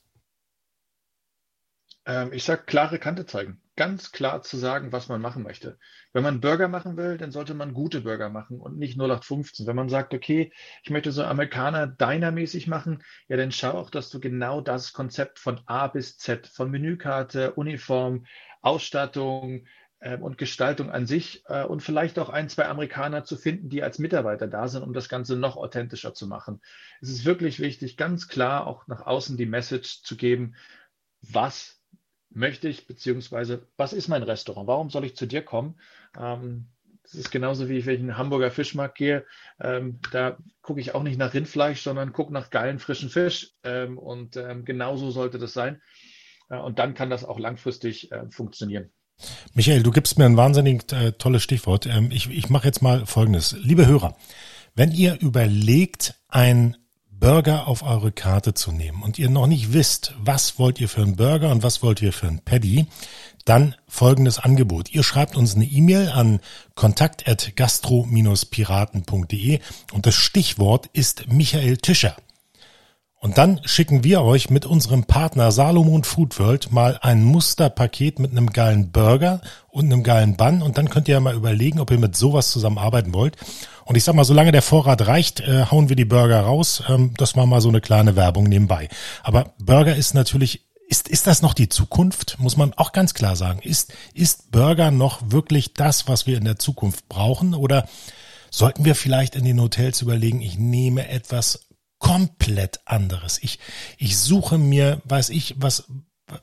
Ähm, 2.06 2.34
ich 2.34 2.44
sag 2.44 2.68
klare 2.68 3.00
Kante 3.00 3.26
zeigen 3.26 3.62
ganz 3.82 4.12
klar 4.12 4.44
zu 4.44 4.58
sagen, 4.58 4.92
was 4.92 5.10
man 5.10 5.22
machen 5.22 5.42
möchte. 5.42 5.80
Wenn 6.14 6.22
man 6.22 6.40
Burger 6.40 6.68
machen 6.68 6.98
will, 6.98 7.18
dann 7.18 7.32
sollte 7.32 7.56
man 7.56 7.74
gute 7.74 8.02
Burger 8.02 8.30
machen 8.30 8.62
und 8.62 8.78
nicht 8.78 8.94
0815. 8.96 9.66
Wenn 9.66 9.76
man 9.76 9.90
sagt, 9.90 10.14
okay, 10.14 10.54
ich 10.84 10.92
möchte 10.92 11.12
so 11.12 11.24
Amerikaner 11.24 11.88
Diner-mäßig 11.88 12.68
machen, 12.68 13.02
ja, 13.28 13.38
dann 13.38 13.52
schau 13.52 13.72
auch, 13.72 13.90
dass 13.90 14.12
du 14.12 14.20
genau 14.20 14.62
das 14.62 14.94
Konzept 14.94 15.40
von 15.40 15.62
A 15.66 15.88
bis 15.88 16.20
Z, 16.20 16.46
von 16.46 16.70
Menükarte, 16.70 17.54
Uniform, 17.54 18.28
Ausstattung 18.62 19.66
äh, 20.00 20.16
und 20.16 20.38
Gestaltung 20.38 20.92
an 20.92 21.08
sich 21.08 21.44
äh, 21.48 21.64
und 21.64 21.82
vielleicht 21.82 22.20
auch 22.20 22.30
ein, 22.30 22.50
zwei 22.50 22.68
Amerikaner 22.68 23.24
zu 23.24 23.36
finden, 23.36 23.70
die 23.70 23.82
als 23.82 23.98
Mitarbeiter 23.98 24.46
da 24.46 24.68
sind, 24.68 24.84
um 24.84 24.94
das 24.94 25.10
Ganze 25.10 25.38
noch 25.38 25.58
authentischer 25.58 26.14
zu 26.14 26.28
machen. 26.28 26.62
Es 27.02 27.10
ist 27.10 27.26
wirklich 27.26 27.60
wichtig, 27.60 27.98
ganz 27.98 28.28
klar 28.28 28.68
auch 28.68 28.86
nach 28.86 29.08
außen 29.08 29.38
die 29.38 29.48
Message 29.48 30.04
zu 30.04 30.16
geben, 30.16 30.54
was 31.24 31.81
möchte 32.34 32.68
ich, 32.68 32.88
beziehungsweise 32.88 33.68
was 33.78 33.94
ist 33.94 34.08
mein 34.08 34.24
Restaurant? 34.24 34.68
Warum 34.68 34.90
soll 34.90 35.06
ich 35.06 35.16
zu 35.16 35.26
dir 35.26 35.42
kommen? 35.42 35.76
Ähm, 36.20 36.68
das 37.04 37.16
ist 37.16 37.32
genauso 37.32 37.68
wie 37.68 37.86
wenn 37.86 37.96
ich 37.96 38.00
in 38.00 38.08
den 38.08 38.18
Hamburger 38.18 38.52
Fischmarkt 38.52 38.98
gehe. 38.98 39.26
Ähm, 39.60 40.00
da 40.12 40.38
gucke 40.62 40.80
ich 40.80 40.94
auch 40.96 41.04
nicht 41.04 41.18
nach 41.18 41.34
Rindfleisch, 41.34 41.82
sondern 41.82 42.14
gucke 42.14 42.32
nach 42.32 42.50
geilen 42.50 42.80
frischen 42.80 43.10
Fisch. 43.10 43.52
Ähm, 43.64 43.98
und 43.98 44.38
ähm, 44.38 44.66
genauso 44.66 45.12
sollte 45.12 45.38
das 45.38 45.54
sein. 45.54 45.82
Äh, 46.50 46.58
und 46.58 46.80
dann 46.80 46.94
kann 46.94 47.10
das 47.10 47.26
auch 47.26 47.40
langfristig 47.40 48.12
äh, 48.12 48.30
funktionieren. 48.30 48.92
Michael, 49.54 49.84
du 49.84 49.92
gibst 49.92 50.18
mir 50.18 50.26
ein 50.26 50.38
wahnsinnig 50.38 50.92
äh, 50.94 51.12
tolles 51.14 51.44
Stichwort. 51.44 51.86
Ähm, 51.86 52.12
ich 52.12 52.30
ich 52.30 52.50
mache 52.50 52.68
jetzt 52.68 52.82
mal 52.82 53.06
Folgendes. 53.06 53.56
Liebe 53.60 53.88
Hörer, 53.88 54.16
wenn 54.76 54.92
ihr 54.92 55.20
überlegt, 55.20 56.16
ein 56.28 56.78
Burger 57.22 57.68
auf 57.68 57.84
eure 57.84 58.12
Karte 58.12 58.54
zu 58.56 58.72
nehmen 58.72 59.04
und 59.04 59.20
ihr 59.20 59.30
noch 59.30 59.46
nicht 59.46 59.74
wisst, 59.74 60.16
was 60.20 60.58
wollt 60.58 60.82
ihr 60.82 60.90
für 60.90 61.04
einen 61.04 61.16
Burger 61.16 61.52
und 61.52 61.62
was 61.62 61.84
wollt 61.84 62.02
ihr 62.02 62.14
für 62.14 62.28
einen 62.28 62.40
Paddy, 62.40 62.88
dann 63.46 63.76
folgendes 63.88 64.40
Angebot. 64.40 64.92
Ihr 64.92 65.04
schreibt 65.04 65.38
uns 65.38 65.54
eine 65.56 65.66
E-Mail 65.66 66.10
an 66.10 66.40
kontakt@gastro-piraten.de 66.74 69.60
und 69.94 70.08
das 70.08 70.16
Stichwort 70.16 70.90
ist 70.94 71.32
Michael 71.32 71.78
Tischer. 71.78 72.16
Und 73.24 73.38
dann 73.38 73.62
schicken 73.66 74.04
wir 74.04 74.24
euch 74.24 74.50
mit 74.50 74.66
unserem 74.66 75.04
Partner 75.04 75.52
Salomon 75.52 76.04
Food 76.04 76.40
World 76.40 76.72
mal 76.72 76.98
ein 77.04 77.24
Musterpaket 77.24 78.18
mit 78.18 78.32
einem 78.32 78.48
geilen 78.48 78.92
Burger 78.92 79.42
und 79.70 79.86
einem 79.86 80.02
geilen 80.02 80.38
Bun. 80.38 80.64
Und 80.64 80.80
dann 80.80 80.90
könnt 80.90 81.08
ihr 81.08 81.14
ja 81.14 81.20
mal 81.20 81.36
überlegen, 81.36 81.80
ob 81.80 81.92
ihr 81.92 82.00
mit 82.00 82.16
sowas 82.16 82.50
zusammenarbeiten 82.50 83.14
wollt. 83.14 83.38
Und 83.86 83.96
ich 83.96 84.04
sag 84.04 84.16
mal, 84.16 84.24
solange 84.24 84.52
der 84.52 84.64
Vorrat 84.64 85.06
reicht, 85.06 85.40
äh, 85.42 85.66
hauen 85.70 85.88
wir 85.88 85.96
die 85.96 86.04
Burger 86.04 86.42
raus. 86.42 86.82
Ähm, 86.90 87.14
das 87.16 87.36
war 87.36 87.46
mal 87.46 87.62
so 87.62 87.70
eine 87.70 87.80
kleine 87.80 88.16
Werbung 88.16 88.46
nebenbei. 88.46 88.90
Aber 89.22 89.54
Burger 89.60 89.96
ist 89.96 90.16
natürlich 90.16 90.66
ist, 90.90 91.08
ist 91.08 91.28
das 91.28 91.44
noch 91.44 91.54
die 91.54 91.70
Zukunft? 91.70 92.38
Muss 92.40 92.58
man 92.58 92.74
auch 92.74 92.92
ganz 92.92 93.14
klar 93.14 93.36
sagen. 93.36 93.60
Ist, 93.62 93.94
ist 94.16 94.52
Burger 94.52 94.90
noch 94.90 95.22
wirklich 95.28 95.76
das, 95.76 96.08
was 96.08 96.26
wir 96.26 96.38
in 96.38 96.44
der 96.44 96.58
Zukunft 96.58 97.08
brauchen? 97.08 97.54
Oder 97.54 97.88
sollten 98.50 98.84
wir 98.84 98.96
vielleicht 98.96 99.36
in 99.36 99.46
den 99.46 99.62
Hotels 99.62 100.02
überlegen, 100.02 100.42
ich 100.42 100.58
nehme 100.58 101.08
etwas 101.08 101.68
komplett 102.02 102.82
anderes. 102.84 103.40
Ich, 103.42 103.60
ich 103.98 104.18
suche 104.18 104.58
mir, 104.58 105.02
weiß 105.06 105.30
ich, 105.30 105.56
was, 105.58 105.86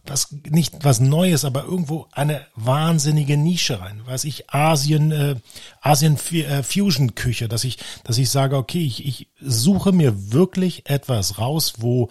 was 0.07 0.33
nicht 0.49 0.85
was 0.85 1.01
Neues, 1.01 1.45
aber 1.45 1.65
irgendwo 1.65 2.07
eine 2.13 2.47
wahnsinnige 2.55 3.37
Nische 3.37 3.81
rein. 3.81 4.01
Weiß 4.07 4.25
ich, 4.25 4.49
Asien, 4.51 5.11
äh, 5.11 5.35
Asien 5.81 6.17
äh, 6.33 6.63
Fusion 6.63 7.15
Küche, 7.17 7.49
dass 7.49 7.65
ich, 7.65 7.79
dass 8.05 8.17
ich 8.19 8.31
sage, 8.31 8.57
okay, 8.57 8.85
ich, 8.85 9.05
ich 9.05 9.29
suche 9.41 9.93
mir 9.93 10.33
wirklich 10.33 10.89
etwas 10.89 11.39
raus, 11.39 11.75
wo, 11.79 12.09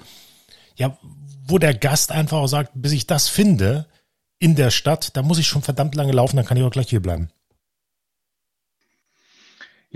ja, 0.76 0.98
wo 1.48 1.58
der 1.58 1.74
Gast 1.74 2.12
einfach 2.12 2.38
auch 2.40 2.48
sagt, 2.48 2.72
bis 2.76 2.92
ich 2.92 3.08
das 3.08 3.30
finde 3.30 3.88
in 4.40 4.56
der 4.56 4.72
Stadt, 4.72 5.16
da 5.16 5.24
muss 5.24 5.40
ich 5.40 5.48
schon 5.48 5.64
verdammt 5.64 5.96
lange 5.96 6.12
laufen, 6.12 6.36
dann 6.36 6.46
kann 6.46 6.58
ich 6.58 6.64
auch 6.64 6.70
gleich 6.70 6.90
hier 6.90 7.02
bleiben. 7.02 7.30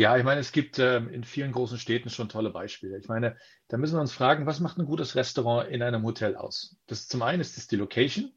Ja, 0.01 0.17
ich 0.17 0.23
meine, 0.23 0.39
es 0.41 0.51
gibt 0.51 0.79
ähm, 0.79 1.09
in 1.09 1.23
vielen 1.23 1.51
großen 1.51 1.77
Städten 1.77 2.09
schon 2.09 2.27
tolle 2.27 2.49
Beispiele. 2.49 2.97
Ich 2.97 3.07
meine, 3.07 3.37
da 3.67 3.77
müssen 3.77 3.97
wir 3.97 4.01
uns 4.01 4.11
fragen, 4.11 4.47
was 4.47 4.59
macht 4.59 4.79
ein 4.79 4.87
gutes 4.87 5.15
Restaurant 5.15 5.69
in 5.69 5.83
einem 5.83 6.01
Hotel 6.01 6.35
aus? 6.35 6.75
Das 6.87 7.07
zum 7.07 7.21
einen 7.21 7.39
ist 7.39 7.55
es 7.59 7.67
die 7.67 7.75
Location. 7.75 8.31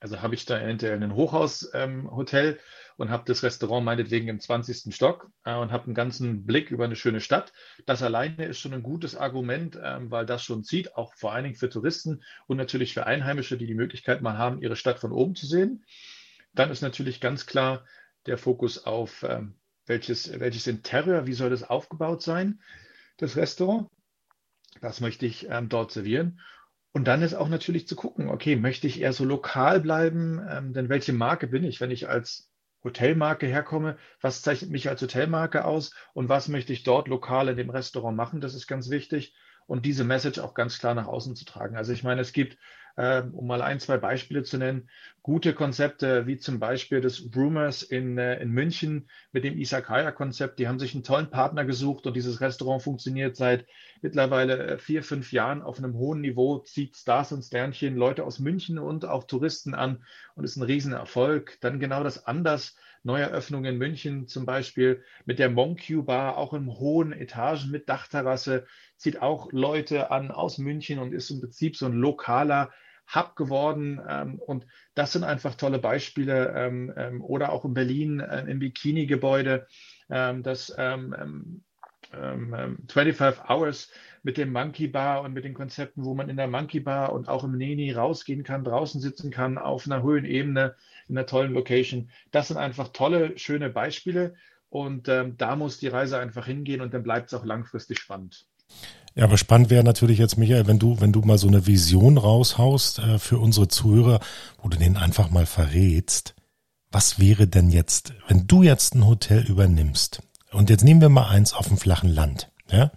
Also 0.00 0.22
habe 0.22 0.34
ich 0.34 0.44
da 0.44 0.60
eventuell 0.60 1.00
ein 1.00 1.14
Hochhaushotel 1.14 2.48
ähm, 2.54 2.58
und 2.96 3.10
habe 3.10 3.22
das 3.26 3.44
Restaurant 3.44 3.84
meinetwegen 3.84 4.26
im 4.26 4.40
20. 4.40 4.92
Stock 4.92 5.30
äh, 5.44 5.54
und 5.54 5.70
habe 5.70 5.84
einen 5.84 5.94
ganzen 5.94 6.46
Blick 6.46 6.72
über 6.72 6.84
eine 6.84 6.96
schöne 6.96 7.20
Stadt. 7.20 7.52
Das 7.86 8.02
alleine 8.02 8.46
ist 8.46 8.58
schon 8.58 8.74
ein 8.74 8.82
gutes 8.82 9.14
Argument, 9.14 9.78
ähm, 9.80 10.10
weil 10.10 10.26
das 10.26 10.42
schon 10.42 10.64
zieht, 10.64 10.96
auch 10.96 11.14
vor 11.14 11.32
allen 11.32 11.44
Dingen 11.44 11.54
für 11.54 11.70
Touristen 11.70 12.24
und 12.48 12.56
natürlich 12.56 12.92
für 12.92 13.06
Einheimische, 13.06 13.56
die 13.56 13.68
die 13.68 13.76
Möglichkeit 13.76 14.20
mal 14.20 14.36
haben, 14.36 14.60
ihre 14.60 14.74
Stadt 14.74 14.98
von 14.98 15.12
oben 15.12 15.36
zu 15.36 15.46
sehen. 15.46 15.84
Dann 16.54 16.72
ist 16.72 16.82
natürlich 16.82 17.20
ganz 17.20 17.46
klar 17.46 17.84
der 18.26 18.36
Fokus 18.36 18.84
auf 18.84 19.22
ähm, 19.22 19.54
welches, 19.86 20.38
welches 20.40 20.66
Interieur, 20.66 21.26
wie 21.26 21.32
soll 21.32 21.50
das 21.50 21.62
aufgebaut 21.62 22.22
sein, 22.22 22.60
das 23.16 23.36
Restaurant. 23.36 23.88
Das 24.80 25.00
möchte 25.00 25.26
ich 25.26 25.48
ähm, 25.48 25.68
dort 25.68 25.92
servieren. 25.92 26.40
Und 26.92 27.08
dann 27.08 27.22
ist 27.22 27.34
auch 27.34 27.48
natürlich 27.48 27.88
zu 27.88 27.96
gucken, 27.96 28.28
okay, 28.28 28.56
möchte 28.56 28.86
ich 28.86 29.00
eher 29.00 29.12
so 29.12 29.24
lokal 29.24 29.80
bleiben? 29.80 30.40
Ähm, 30.48 30.72
denn 30.72 30.88
welche 30.88 31.12
Marke 31.12 31.46
bin 31.46 31.64
ich? 31.64 31.80
Wenn 31.80 31.90
ich 31.90 32.08
als 32.08 32.50
Hotelmarke 32.84 33.46
herkomme, 33.46 33.96
was 34.20 34.42
zeichnet 34.42 34.70
mich 34.70 34.88
als 34.88 35.02
Hotelmarke 35.02 35.64
aus 35.64 35.92
und 36.12 36.28
was 36.28 36.48
möchte 36.48 36.72
ich 36.72 36.84
dort 36.84 37.08
lokal 37.08 37.48
in 37.48 37.56
dem 37.56 37.70
Restaurant 37.70 38.16
machen? 38.16 38.40
Das 38.40 38.54
ist 38.54 38.66
ganz 38.66 38.90
wichtig. 38.90 39.34
Und 39.66 39.86
diese 39.86 40.04
Message 40.04 40.38
auch 40.38 40.54
ganz 40.54 40.78
klar 40.78 40.94
nach 40.94 41.06
außen 41.06 41.34
zu 41.34 41.44
tragen. 41.44 41.76
Also 41.76 41.92
ich 41.92 42.04
meine, 42.04 42.20
es 42.20 42.32
gibt 42.32 42.58
um 42.96 43.46
mal 43.46 43.62
ein, 43.62 43.80
zwei 43.80 43.98
Beispiele 43.98 44.42
zu 44.44 44.58
nennen, 44.58 44.88
gute 45.22 45.54
Konzepte 45.54 46.26
wie 46.26 46.36
zum 46.36 46.60
Beispiel 46.60 47.00
das 47.00 47.22
Rumors 47.34 47.82
in, 47.82 48.18
äh, 48.18 48.40
in 48.40 48.50
München 48.50 49.08
mit 49.32 49.42
dem 49.42 49.56
Isakaya-Konzept. 49.56 50.58
Die 50.58 50.68
haben 50.68 50.78
sich 50.78 50.94
einen 50.94 51.02
tollen 51.02 51.30
Partner 51.30 51.64
gesucht 51.64 52.06
und 52.06 52.14
dieses 52.14 52.42
Restaurant 52.42 52.82
funktioniert 52.82 53.34
seit 53.34 53.66
mittlerweile 54.02 54.66
äh, 54.66 54.78
vier, 54.78 55.02
fünf 55.02 55.32
Jahren 55.32 55.62
auf 55.62 55.78
einem 55.78 55.94
hohen 55.94 56.20
Niveau, 56.20 56.58
zieht 56.58 56.96
Stars 56.96 57.32
und 57.32 57.42
Sternchen, 57.42 57.96
Leute 57.96 58.22
aus 58.22 58.38
München 58.38 58.78
und 58.78 59.06
auch 59.06 59.24
Touristen 59.24 59.74
an 59.74 60.04
und 60.34 60.44
ist 60.44 60.56
ein 60.56 60.62
Riesenerfolg. 60.62 61.58
Dann 61.62 61.80
genau 61.80 62.04
das 62.04 62.26
anders. 62.26 62.76
Neueröffnung 63.06 63.66
in 63.66 63.76
München 63.76 64.28
zum 64.28 64.46
Beispiel 64.46 65.04
mit 65.26 65.38
der 65.38 65.50
Monq 65.50 66.06
Bar, 66.06 66.38
auch 66.38 66.54
in 66.54 66.68
hohen 66.68 67.12
Etagen 67.12 67.70
mit 67.70 67.88
Dachterrasse, 67.88 68.66
zieht 68.96 69.20
auch 69.20 69.52
Leute 69.52 70.10
an 70.10 70.30
aus 70.30 70.56
München 70.56 70.98
und 70.98 71.12
ist 71.12 71.30
im 71.30 71.40
Prinzip 71.40 71.76
so 71.76 71.84
ein 71.84 71.92
lokaler 71.92 72.72
Hub 73.12 73.36
geworden. 73.36 74.00
Ähm, 74.08 74.38
und 74.38 74.66
das 74.94 75.12
sind 75.12 75.24
einfach 75.24 75.54
tolle 75.54 75.78
Beispiele. 75.78 76.52
Ähm, 76.56 76.92
ähm, 76.96 77.24
oder 77.24 77.52
auch 77.52 77.64
in 77.64 77.74
Berlin 77.74 78.20
äh, 78.20 78.42
im 78.42 78.58
Bikini-Gebäude, 78.58 79.66
das 80.06 80.66
25 80.66 81.62
Hours 83.48 83.90
mit 84.22 84.36
dem 84.36 84.52
Monkey 84.52 84.86
Bar 84.86 85.22
und 85.22 85.32
mit 85.32 85.44
den 85.44 85.54
Konzepten, 85.54 86.04
wo 86.04 86.14
man 86.14 86.28
in 86.28 86.36
der 86.36 86.46
Monkey 86.46 86.80
Bar 86.80 87.12
und 87.12 87.28
auch 87.28 87.42
im 87.42 87.56
Neni 87.56 87.90
rausgehen 87.92 88.44
kann, 88.44 88.64
draußen 88.64 89.00
sitzen 89.00 89.30
kann, 89.30 89.56
auf 89.56 89.86
einer 89.86 90.02
hohen 90.02 90.26
Ebene, 90.26 90.76
in 91.08 91.16
einer 91.16 91.26
tollen 91.26 91.54
Location. 91.54 92.10
Das 92.32 92.48
sind 92.48 92.58
einfach 92.58 92.88
tolle, 92.88 93.38
schöne 93.38 93.70
Beispiele. 93.70 94.34
Und 94.68 95.08
ähm, 95.08 95.36
da 95.36 95.56
muss 95.56 95.78
die 95.78 95.88
Reise 95.88 96.18
einfach 96.18 96.46
hingehen 96.46 96.80
und 96.80 96.92
dann 96.92 97.04
bleibt 97.04 97.28
es 97.28 97.34
auch 97.34 97.44
langfristig 97.44 98.00
spannend. 98.00 98.46
Ja, 99.14 99.24
aber 99.24 99.38
spannend 99.38 99.70
wäre 99.70 99.84
natürlich 99.84 100.18
jetzt, 100.18 100.36
Michael, 100.36 100.66
wenn 100.66 100.80
du, 100.80 101.00
wenn 101.00 101.12
du 101.12 101.20
mal 101.20 101.38
so 101.38 101.46
eine 101.46 101.66
Vision 101.66 102.18
raushaust 102.18 102.98
äh, 102.98 103.18
für 103.18 103.38
unsere 103.38 103.68
Zuhörer, 103.68 104.18
wo 104.60 104.68
du 104.68 104.76
denen 104.76 104.96
einfach 104.96 105.30
mal 105.30 105.46
verrätst, 105.46 106.34
was 106.90 107.18
wäre 107.18 107.46
denn 107.46 107.70
jetzt, 107.70 108.12
wenn 108.28 108.46
du 108.46 108.62
jetzt 108.62 108.94
ein 108.94 109.06
Hotel 109.06 109.42
übernimmst? 109.42 110.20
Und 110.50 110.70
jetzt 110.70 110.84
nehmen 110.84 111.00
wir 111.00 111.08
mal 111.08 111.28
eins 111.28 111.52
auf 111.52 111.68
dem 111.68 111.76
flachen 111.76 112.08
Land, 112.08 112.50
ja? 112.70 112.90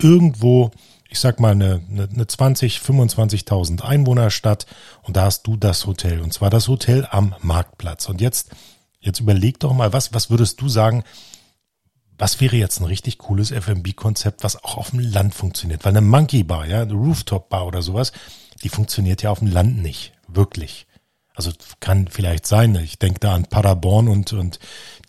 Irgendwo, 0.00 0.70
ich 1.08 1.18
sag 1.20 1.40
mal 1.40 1.52
eine, 1.52 1.82
eine, 1.90 2.08
eine 2.12 2.26
20, 2.26 2.78
25.000 2.78 3.80
Einwohnerstadt 3.80 4.66
und 5.02 5.16
da 5.16 5.22
hast 5.22 5.46
du 5.46 5.56
das 5.56 5.86
Hotel 5.86 6.20
und 6.20 6.34
zwar 6.34 6.50
das 6.50 6.68
Hotel 6.68 7.08
am 7.10 7.34
Marktplatz. 7.40 8.08
Und 8.10 8.20
jetzt, 8.20 8.50
jetzt 9.00 9.20
überleg 9.20 9.58
doch 9.60 9.72
mal, 9.72 9.94
was, 9.94 10.12
was 10.12 10.28
würdest 10.28 10.60
du 10.60 10.68
sagen, 10.68 11.02
was 12.18 12.40
wäre 12.40 12.56
jetzt 12.56 12.80
ein 12.80 12.86
richtig 12.86 13.18
cooles 13.18 13.50
F&B-Konzept, 13.50 14.44
was 14.44 14.62
auch 14.62 14.76
auf 14.76 14.90
dem 14.90 15.00
Land 15.00 15.34
funktioniert? 15.34 15.84
Weil 15.84 15.92
eine 15.92 16.00
Monkey 16.00 16.42
Bar, 16.44 16.66
ja, 16.66 16.82
eine 16.82 16.94
Rooftop 16.94 17.48
Bar 17.48 17.66
oder 17.66 17.82
sowas, 17.82 18.12
die 18.62 18.68
funktioniert 18.68 19.22
ja 19.22 19.30
auf 19.30 19.40
dem 19.40 19.48
Land 19.52 19.82
nicht, 19.82 20.12
wirklich. 20.28 20.86
Also 21.34 21.52
kann 21.80 22.08
vielleicht 22.08 22.46
sein. 22.46 22.74
Ich 22.76 22.98
denke 22.98 23.20
da 23.20 23.34
an 23.34 23.44
Paderborn 23.44 24.08
und 24.08 24.32
und 24.32 24.58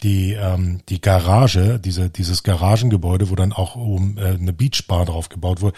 die 0.04 0.34
ähm, 0.34 0.82
die 0.90 1.00
Garage, 1.00 1.80
diese 1.80 2.10
dieses 2.10 2.44
Garagengebäude, 2.44 3.30
wo 3.30 3.36
dann 3.36 3.54
auch 3.54 3.78
oben 3.78 4.18
äh, 4.18 4.32
eine 4.32 4.52
Beachbar 4.52 5.06
drauf 5.06 5.30
gebaut 5.30 5.62
wurde, 5.62 5.78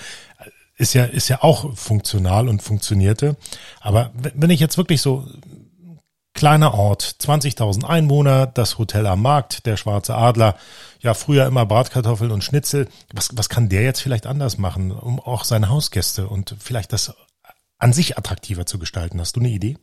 ist 0.75 0.95
ja 0.95 1.03
ist 1.05 1.27
ja 1.27 1.43
auch 1.43 1.77
funktional 1.77 2.49
und 2.49 2.63
funktionierte. 2.63 3.37
Aber 3.79 4.11
wenn 4.15 4.49
ich 4.49 4.59
jetzt 4.59 4.77
wirklich 4.77 5.01
so 5.01 5.27
Kleiner 6.39 6.73
Ort, 6.73 7.03
20.000 7.03 7.83
Einwohner, 7.83 8.47
das 8.47 8.77
Hotel 8.77 9.07
am 9.07 9.21
Markt, 9.21 9.65
der 9.65 9.75
Schwarze 9.75 10.15
Adler. 10.15 10.57
Ja, 11.01 11.13
früher 11.13 11.45
immer 11.45 11.65
Bratkartoffeln 11.65 12.31
und 12.31 12.45
Schnitzel. 12.45 12.87
Was, 13.11 13.35
was 13.35 13.49
kann 13.49 13.67
der 13.67 13.81
jetzt 13.81 13.99
vielleicht 13.99 14.25
anders 14.25 14.57
machen, 14.57 14.93
um 14.93 15.19
auch 15.19 15.43
seine 15.43 15.67
Hausgäste 15.67 16.29
und 16.29 16.55
vielleicht 16.57 16.93
das 16.93 17.13
an 17.77 17.91
sich 17.91 18.17
attraktiver 18.17 18.65
zu 18.65 18.79
gestalten? 18.79 19.19
Hast 19.19 19.35
du 19.35 19.41
eine 19.41 19.49
Idee? 19.49 19.77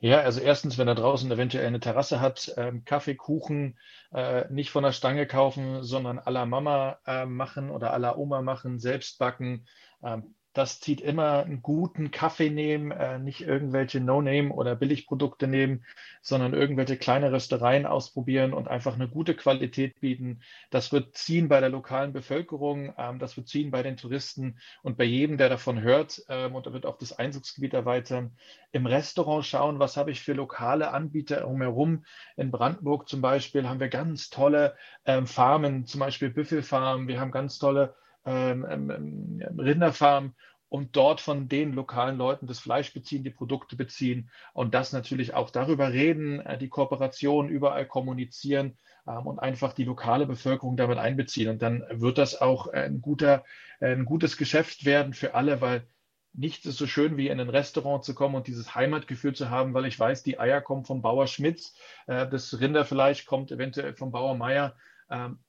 Ja, 0.00 0.20
also 0.20 0.40
erstens, 0.40 0.76
wenn 0.76 0.88
er 0.88 0.94
draußen 0.94 1.32
eventuell 1.32 1.66
eine 1.66 1.80
Terrasse 1.80 2.20
hat, 2.20 2.52
ähm, 2.58 2.84
Kaffee, 2.84 3.14
Kuchen, 3.14 3.78
äh, 4.12 4.52
nicht 4.52 4.70
von 4.70 4.82
der 4.82 4.92
Stange 4.92 5.26
kaufen, 5.26 5.82
sondern 5.82 6.18
à 6.18 6.30
la 6.30 6.44
Mama 6.44 6.98
äh, 7.06 7.24
machen 7.24 7.70
oder 7.70 7.94
à 7.94 7.98
la 7.98 8.16
Oma 8.16 8.42
machen, 8.42 8.78
selbst 8.78 9.18
backen. 9.18 9.66
Ähm, 10.04 10.34
das 10.52 10.80
zieht 10.80 11.00
immer 11.00 11.44
einen 11.44 11.62
guten 11.62 12.10
Kaffee 12.10 12.50
nehmen, 12.50 12.90
äh, 12.90 13.18
nicht 13.18 13.40
irgendwelche 13.40 14.00
No-Name 14.00 14.52
oder 14.52 14.76
Billigprodukte 14.76 15.46
nehmen, 15.46 15.84
sondern 16.20 16.52
irgendwelche 16.52 16.96
kleine 16.96 17.32
Röstereien 17.32 17.86
ausprobieren 17.86 18.52
und 18.52 18.68
einfach 18.68 18.94
eine 18.94 19.08
gute 19.08 19.34
Qualität 19.34 20.00
bieten. 20.00 20.40
Das 20.70 20.92
wird 20.92 21.16
ziehen 21.16 21.48
bei 21.48 21.60
der 21.60 21.70
lokalen 21.70 22.12
Bevölkerung, 22.12 22.92
ähm, 22.98 23.18
das 23.18 23.36
wird 23.36 23.48
ziehen 23.48 23.70
bei 23.70 23.82
den 23.82 23.96
Touristen 23.96 24.58
und 24.82 24.98
bei 24.98 25.04
jedem, 25.04 25.38
der 25.38 25.48
davon 25.48 25.80
hört 25.80 26.22
ähm, 26.28 26.54
und 26.54 26.70
wird 26.70 26.86
auch 26.86 26.98
das 26.98 27.18
Einzugsgebiet 27.18 27.72
erweitern. 27.72 28.32
Im 28.72 28.86
Restaurant 28.86 29.44
schauen, 29.46 29.78
was 29.78 29.96
habe 29.96 30.10
ich 30.10 30.20
für 30.20 30.34
lokale 30.34 30.90
Anbieter 30.90 31.48
umherum. 31.48 32.04
In 32.36 32.50
Brandenburg 32.50 33.08
zum 33.08 33.22
Beispiel 33.22 33.68
haben 33.68 33.80
wir 33.80 33.88
ganz 33.88 34.28
tolle 34.28 34.76
ähm, 35.06 35.26
Farmen, 35.26 35.86
zum 35.86 36.00
Beispiel 36.00 36.30
Büffelfarmen. 36.30 37.08
Wir 37.08 37.20
haben 37.20 37.30
ganz 37.30 37.58
tolle 37.58 37.94
ähm, 38.24 38.66
ähm, 38.68 38.90
ähm, 39.40 39.60
Rinderfarm 39.60 40.34
und 40.68 40.96
dort 40.96 41.20
von 41.20 41.48
den 41.48 41.72
lokalen 41.72 42.16
Leuten 42.16 42.46
das 42.46 42.60
Fleisch 42.60 42.94
beziehen, 42.94 43.24
die 43.24 43.30
Produkte 43.30 43.76
beziehen 43.76 44.30
und 44.54 44.74
das 44.74 44.92
natürlich 44.92 45.34
auch 45.34 45.50
darüber 45.50 45.92
reden, 45.92 46.40
äh, 46.40 46.56
die 46.58 46.68
Kooperation 46.68 47.48
überall 47.48 47.86
kommunizieren 47.86 48.78
ähm, 49.06 49.26
und 49.26 49.38
einfach 49.38 49.72
die 49.72 49.84
lokale 49.84 50.26
Bevölkerung 50.26 50.76
damit 50.76 50.98
einbeziehen. 50.98 51.50
Und 51.50 51.62
dann 51.62 51.84
wird 51.90 52.18
das 52.18 52.40
auch 52.40 52.68
ein, 52.68 53.00
guter, 53.00 53.44
ein 53.80 54.04
gutes 54.04 54.36
Geschäft 54.36 54.84
werden 54.84 55.12
für 55.12 55.34
alle, 55.34 55.60
weil 55.60 55.86
nichts 56.34 56.66
ist 56.66 56.78
so 56.78 56.86
schön 56.86 57.16
wie 57.16 57.28
in 57.28 57.40
ein 57.40 57.50
Restaurant 57.50 58.04
zu 58.04 58.14
kommen 58.14 58.34
und 58.34 58.46
dieses 58.46 58.74
Heimatgefühl 58.74 59.34
zu 59.34 59.50
haben, 59.50 59.74
weil 59.74 59.86
ich 59.86 59.98
weiß, 59.98 60.22
die 60.22 60.38
Eier 60.38 60.60
kommen 60.60 60.84
vom 60.84 61.02
Bauer 61.02 61.26
Schmitz, 61.26 61.76
äh, 62.06 62.26
das 62.28 62.58
Rinderfleisch 62.60 63.26
kommt 63.26 63.50
eventuell 63.52 63.94
vom 63.94 64.12
Bauer 64.12 64.36
Meier 64.36 64.74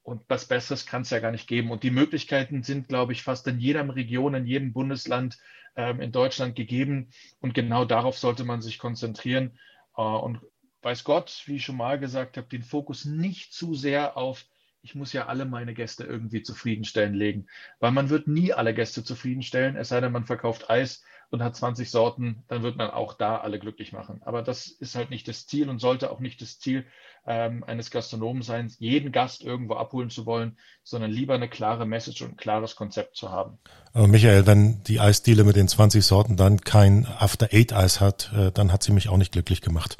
und 0.04 0.22
was 0.28 0.46
Besseres 0.46 0.86
kann 0.86 1.04
es 1.04 1.10
ja 1.10 1.20
gar 1.20 1.32
nicht 1.32 1.48
geben. 1.48 1.72
Und 1.72 1.84
die 1.84 1.92
Möglichkeiten 1.92 2.64
sind, 2.64 2.88
glaube 2.88 3.14
ich, 3.14 3.24
fast 3.24 3.48
in 3.48 3.60
jeder 3.60 3.96
Region, 3.96 4.34
in 4.36 4.46
jedem 4.46 4.74
Bundesland 4.74 5.38
ähm, 5.76 6.02
in 6.02 6.12
Deutschland 6.12 6.56
gegeben. 6.56 7.10
Und 7.40 7.54
genau 7.54 7.86
darauf 7.86 8.18
sollte 8.18 8.44
man 8.44 8.62
sich 8.62 8.78
konzentrieren. 8.78 9.58
Äh, 9.98 10.02
und 10.02 10.40
weiß 10.82 11.04
Gott, 11.04 11.44
wie 11.46 11.56
ich 11.56 11.66
schon 11.66 11.78
mal 11.78 11.98
gesagt 11.98 12.38
habe, 12.38 12.48
den 12.48 12.64
Fokus 12.64 13.06
nicht 13.06 13.54
zu 13.54 13.74
sehr 13.74 14.18
auf 14.18 14.46
ich 14.84 14.96
muss 14.96 15.14
ja 15.14 15.28
alle 15.28 15.46
meine 15.46 15.74
Gäste 15.74 16.04
irgendwie 16.04 16.44
zufriedenstellen 16.44 17.14
legen, 17.14 17.48
weil 17.80 17.92
man 17.92 18.10
wird 18.10 18.28
nie 18.28 18.52
alle 18.52 18.74
Gäste 18.74 19.04
zufriedenstellen, 19.04 19.78
es 19.78 19.88
sei 19.88 20.02
denn, 20.02 20.12
man 20.12 20.26
verkauft 20.26 20.70
Eis 20.70 21.04
und 21.34 21.42
hat 21.42 21.56
20 21.56 21.90
Sorten, 21.90 22.44
dann 22.48 22.62
wird 22.62 22.78
man 22.78 22.92
auch 22.92 23.16
da 23.16 23.38
alle 23.38 23.58
glücklich 23.58 23.92
machen. 23.92 24.22
Aber 24.24 24.44
das 24.44 24.68
ist 24.68 24.94
halt 24.94 25.10
nicht 25.10 25.28
das 25.28 25.48
Ziel 25.48 25.68
und 25.68 25.80
sollte 25.80 26.12
auch 26.12 26.20
nicht 26.20 26.40
das 26.42 26.60
Ziel 26.60 26.86
ähm, 27.26 27.64
eines 27.64 27.90
Gastronomen 27.90 28.44
sein, 28.44 28.72
jeden 28.78 29.12
Gast 29.12 29.44
irgendwo 29.44 29.74
abholen 29.74 30.12
zu 30.12 30.28
wollen, 30.28 30.58
sondern 30.84 31.10
lieber 31.10 31.34
eine 31.34 31.50
klare 31.50 31.88
Message 31.88 32.22
und 32.22 32.34
ein 32.34 32.38
klares 32.38 32.76
Konzept 32.76 33.16
zu 33.16 33.32
haben. 33.32 33.58
Aber 33.94 34.08
Michael, 34.08 34.46
wenn 34.46 34.84
die 34.84 35.00
Eisdiele 35.00 35.44
mit 35.44 35.56
den 35.56 35.68
20 35.68 36.06
Sorten 36.06 36.38
dann 36.38 36.62
kein 36.62 37.08
After-Eight-Eis 37.08 38.00
hat, 38.00 38.32
äh, 38.38 38.52
dann 38.52 38.72
hat 38.72 38.84
sie 38.84 38.92
mich 38.92 39.10
auch 39.10 39.18
nicht 39.18 39.32
glücklich 39.32 39.62
gemacht. 39.62 39.98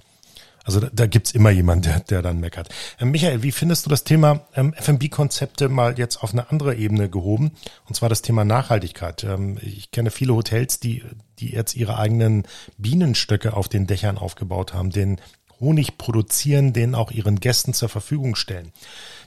Also 0.64 0.80
da, 0.80 0.90
da 0.92 1.06
gibt's 1.08 1.32
immer 1.32 1.50
jemanden, 1.50 1.84
der, 1.84 2.00
der 2.00 2.22
dann 2.22 2.40
meckert. 2.40 2.70
Ähm, 3.00 3.12
Michael, 3.12 3.44
wie 3.44 3.52
findest 3.52 3.86
du 3.86 3.90
das 3.90 4.04
Thema 4.04 4.48
ähm, 4.56 4.74
F&B-Konzepte 4.74 5.70
mal 5.70 5.98
jetzt 5.98 6.24
auf 6.24 6.32
eine 6.32 6.50
andere 6.50 6.76
Ebene 6.76 7.10
gehoben? 7.10 7.52
Und 7.88 7.96
zwar 7.96 8.10
das 8.10 8.22
Thema 8.22 8.46
Nachhaltigkeit. 8.46 9.24
Ähm, 9.24 9.58
ich 9.62 9.92
kenne 9.92 10.10
viele 10.10 10.34
Hotels, 10.36 10.80
die, 10.80 11.04
die 11.40 11.52
jetzt 11.52 11.76
ihre 11.76 11.98
eigenen 11.98 12.44
Bienenstöcke 12.78 13.54
auf 13.56 13.68
den 13.68 13.88
Dächern 13.88 14.18
aufgebaut 14.18 14.74
haben, 14.74 14.90
den 14.90 15.20
Honig 15.60 15.98
produzieren, 15.98 16.74
den 16.74 16.96
auch 16.96 17.12
ihren 17.12 17.40
Gästen 17.40 17.74
zur 17.74 17.90
Verfügung 17.90 18.36
stellen. 18.36 18.72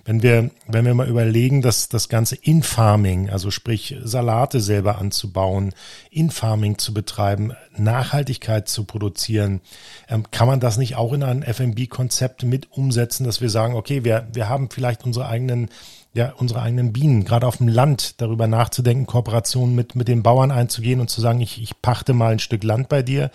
wenn 0.05 0.23
wir, 0.23 0.51
wenn 0.69 0.85
wir 0.85 0.95
mal 0.95 1.09
überlegen, 1.09 1.63
dass 1.63 1.89
das 1.89 2.09
ganze 2.09 2.37
In-Farming, 2.37 3.29
also 3.29 3.51
sprich 3.51 3.97
Salate 4.05 4.61
selber 4.61 4.99
anzubauen, 4.99 5.75
In-Farming 6.11 6.79
zu 6.79 6.95
betreiben, 6.95 7.53
Nachhaltigkeit 7.77 8.69
zu 8.69 8.85
produzieren, 8.85 9.61
ähm, 10.09 10.31
kann 10.31 10.47
man 10.47 10.61
das 10.61 10.77
nicht 10.77 10.95
auch 10.95 11.13
in 11.13 11.25
ein 11.25 11.43
FMB-Konzept 11.43 12.45
mit 12.45 12.71
umsetzen, 12.71 13.25
dass 13.25 13.41
wir 13.41 13.51
sagen, 13.51 13.75
okay, 13.75 14.05
wir, 14.05 14.29
wir 14.33 14.49
haben 14.49 14.71
vielleicht 14.71 15.05
unsere 15.05 15.27
eigenen 15.27 15.71
ja, 16.17 16.33
unsere 16.39 16.63
eigenen 16.63 16.95
Bienen, 16.95 17.25
gerade 17.25 17.47
auf 17.47 17.59
dem 17.59 17.69
Land, 17.69 18.23
darüber 18.23 18.47
nachzudenken, 18.47 19.05
Kooperationen 19.05 19.75
mit, 19.75 19.95
mit 19.97 20.09
den 20.09 20.23
Bauern 20.23 20.51
einzugehen 20.51 20.99
und 21.01 21.11
zu 21.11 21.21
sagen, 21.21 21.43
ich, 21.43 21.61
ich 21.61 21.83
pachte 21.83 22.15
mal 22.15 22.33
ein 22.33 22.39
Stück 22.39 22.65
Land 22.65 22.89
bei 22.89 23.03
dir. 23.03 23.31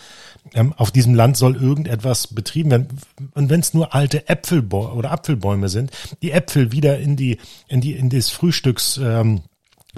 Ähm, 0.56 0.74
auf 0.74 0.90
diesem 0.90 1.14
Land 1.14 1.38
soll 1.38 1.56
irgendetwas 1.56 2.26
betrieben 2.26 2.72
werden. 2.72 2.88
Und 3.36 3.52
wenn 3.52 3.60
es 3.60 3.76
nur 3.76 3.94
alte 3.94 4.28
Äpfelbäume 4.28 4.94
oder 4.94 5.12
Apfelbäume 5.12 5.70
sind, 5.70 5.92
die 6.24 6.32
Äpfel 6.32 6.72
wieder 6.72 6.98
in 6.98 7.16
die, 7.16 7.38
in 7.68 7.82
die, 7.82 7.94
in 7.94 8.10
das 8.10 8.30
Frühstücks, 8.30 8.98
ähm, 8.98 9.42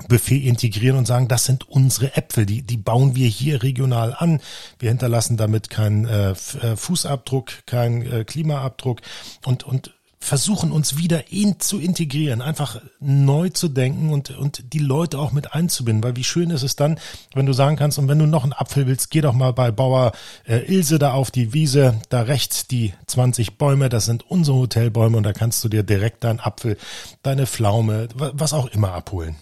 Buffet 0.09 0.45
integrieren 0.45 0.97
und 0.97 1.05
sagen, 1.05 1.29
das 1.29 1.45
sind 1.45 1.69
unsere 1.69 2.17
Äpfel, 2.17 2.45
die, 2.45 2.63
die 2.63 2.77
bauen 2.77 3.15
wir 3.15 3.27
hier 3.27 3.63
regional 3.63 4.13
an. 4.17 4.41
Wir 4.79 4.89
hinterlassen 4.89 5.37
damit 5.37 5.69
keinen 5.69 6.05
äh, 6.05 6.31
äh 6.31 6.75
Fußabdruck, 6.75 7.65
keinen 7.65 8.01
äh, 8.01 8.25
Klimaabdruck 8.25 9.01
und, 9.45 9.63
und 9.63 9.93
versuchen 10.23 10.71
uns 10.71 10.97
wieder 10.97 11.31
in, 11.31 11.59
zu 11.59 11.79
integrieren, 11.79 12.41
einfach 12.41 12.81
neu 12.99 13.49
zu 13.49 13.67
denken 13.67 14.11
und, 14.11 14.31
und 14.31 14.73
die 14.73 14.79
Leute 14.79 15.19
auch 15.19 15.31
mit 15.31 15.53
einzubinden, 15.53 16.03
weil 16.03 16.15
wie 16.15 16.23
schön 16.23 16.49
ist 16.49 16.63
es 16.63 16.75
dann, 16.75 16.99
wenn 17.33 17.45
du 17.45 17.53
sagen 17.53 17.75
kannst, 17.75 17.99
und 17.99 18.07
wenn 18.07 18.19
du 18.19 18.25
noch 18.25 18.43
einen 18.43 18.53
Apfel 18.53 18.87
willst, 18.87 19.11
geh 19.11 19.21
doch 19.21 19.33
mal 19.33 19.51
bei 19.51 19.71
Bauer 19.71 20.13
äh, 20.45 20.59
Ilse 20.59 20.97
da 20.97 21.13
auf 21.13 21.29
die 21.29 21.53
Wiese, 21.53 21.99
da 22.09 22.21
rechts 22.21 22.67
die 22.67 22.93
20 23.07 23.57
Bäume, 23.57 23.89
das 23.89 24.05
sind 24.05 24.29
unsere 24.29 24.57
Hotelbäume 24.57 25.17
und 25.17 25.23
da 25.23 25.33
kannst 25.33 25.63
du 25.63 25.69
dir 25.69 25.83
direkt 25.83 26.23
deinen 26.23 26.39
Apfel, 26.39 26.77
deine 27.21 27.45
Pflaume, 27.45 28.07
was 28.15 28.53
auch 28.53 28.67
immer 28.67 28.93
abholen. 28.93 29.35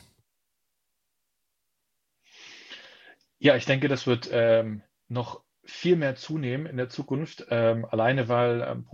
Ja, 3.37 3.55
ich 3.55 3.65
denke, 3.65 3.87
das 3.87 4.07
wird 4.07 4.29
ähm, 4.31 4.81
noch 5.07 5.41
viel 5.63 5.95
mehr 5.95 6.15
zunehmen 6.15 6.65
in 6.65 6.77
der 6.77 6.89
Zukunft, 6.89 7.45
ähm, 7.49 7.85
alleine 7.85 8.27
weil 8.27 8.61
ähm, 8.61 8.85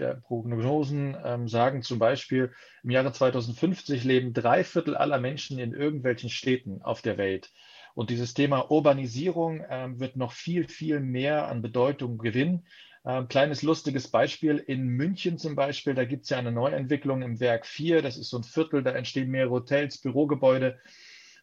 äh, 0.00 0.14
Prognosen 0.16 1.16
ähm, 1.22 1.48
sagen 1.48 1.82
zum 1.82 1.98
Beispiel, 1.98 2.52
im 2.82 2.90
Jahre 2.90 3.12
2050 3.12 4.04
leben 4.04 4.32
drei 4.32 4.64
Viertel 4.64 4.96
aller 4.96 5.20
Menschen 5.20 5.58
in 5.58 5.74
irgendwelchen 5.74 6.30
Städten 6.30 6.80
auf 6.82 7.02
der 7.02 7.18
Welt. 7.18 7.50
Und 7.94 8.10
dieses 8.10 8.34
Thema 8.34 8.70
Urbanisierung 8.70 9.64
ähm, 9.68 10.00
wird 10.00 10.16
noch 10.16 10.32
viel, 10.32 10.66
viel 10.66 11.00
mehr 11.00 11.46
an 11.48 11.62
Bedeutung 11.62 12.18
gewinnen. 12.18 12.66
Ähm, 13.06 13.28
kleines 13.28 13.62
lustiges 13.62 14.08
Beispiel 14.08 14.56
in 14.56 14.86
München 14.86 15.38
zum 15.38 15.54
Beispiel, 15.54 15.94
da 15.94 16.06
gibt 16.06 16.24
es 16.24 16.30
ja 16.30 16.38
eine 16.38 16.52
Neuentwicklung 16.52 17.22
im 17.22 17.38
Werk 17.38 17.66
4, 17.66 18.00
das 18.00 18.16
ist 18.16 18.30
so 18.30 18.38
ein 18.38 18.44
Viertel, 18.44 18.82
da 18.82 18.92
entstehen 18.92 19.30
mehrere 19.30 19.50
Hotels, 19.50 19.98
Bürogebäude. 19.98 20.78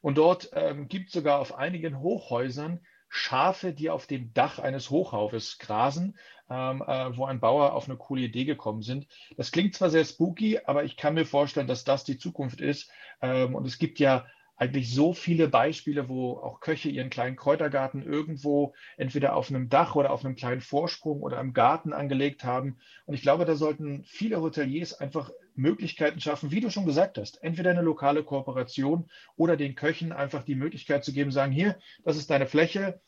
Und 0.02 0.18
dort 0.18 0.50
ähm, 0.54 0.88
gibt 0.88 1.08
es 1.08 1.14
sogar 1.14 1.40
auf 1.40 1.56
einigen 1.56 2.00
Hochhäusern 2.00 2.80
Schafe, 3.13 3.74
die 3.74 3.89
auf 3.89 4.08
dem 4.08 4.34
Dach 4.34 4.58
eines 4.58 4.89
Hochhaufes 4.89 5.60
grasen, 5.60 6.18
ähm, 6.50 6.82
äh, 6.82 7.15
wo 7.18 7.25
ein 7.25 7.41
Bauer 7.41 7.74
auf 7.74 7.89
eine 7.89 7.98
coole 7.98 8.22
Idee 8.22 8.46
gekommen 8.46 8.82
sind. 8.82 9.06
Das 9.36 9.51
klingt 9.51 9.75
zwar 9.75 9.89
sehr 9.89 10.06
spooky, 10.06 10.60
aber 10.65 10.86
ich 10.86 10.96
kann 10.96 11.13
mir 11.13 11.25
vorstellen, 11.25 11.68
dass 11.68 11.84
das 11.84 12.06
die 12.06 12.18
Zukunft 12.18 12.62
ist. 12.62 12.89
Ähm, 13.22 13.53
und 13.53 13.68
es 13.68 13.77
gibt 13.77 14.00
ja 14.00 14.25
eigentlich 14.62 14.94
so 14.94 15.12
viele 15.12 15.48
Beispiele, 15.48 16.08
wo 16.08 16.34
auch 16.34 16.60
Köche 16.60 16.88
ihren 16.88 17.10
kleinen 17.10 17.36
Kräutergarten 17.36 18.03
irgendwo 18.03 18.75
entweder 18.96 19.36
auf 19.36 19.50
einem 19.50 19.70
Dach 19.70 19.96
oder 19.96 20.12
auf 20.12 20.24
einem 20.24 20.36
kleinen 20.36 20.62
Vorsprung 20.62 21.24
oder 21.24 21.39
im 21.39 21.53
Garten 21.53 21.94
angelegt 21.94 22.44
haben. 22.44 22.77
Und 23.08 23.15
ich 23.15 23.24
glaube, 23.24 23.46
da 23.46 23.56
sollten 23.56 24.03
viele 24.03 24.39
Hoteliers 24.39 24.94
einfach 24.94 25.32
Möglichkeiten 25.56 26.22
schaffen, 26.22 26.51
wie 26.51 26.62
du 26.62 26.70
schon 26.70 26.86
gesagt 26.86 27.18
hast, 27.18 27.41
entweder 27.44 27.72
eine 27.72 27.82
lokale 27.82 28.24
Kooperation 28.24 29.10
oder 29.36 29.58
den 29.58 29.74
Köchen 29.74 30.12
einfach 30.12 30.44
die 30.44 30.53
Möglichkeit 30.53 31.03
zu 31.03 31.12
geben, 31.12 31.32
sagen, 31.32 31.51
hier, 31.51 31.80
das 32.03 32.15
ist 32.15 32.30
deine 32.30 32.46
Fläche, 32.46 33.01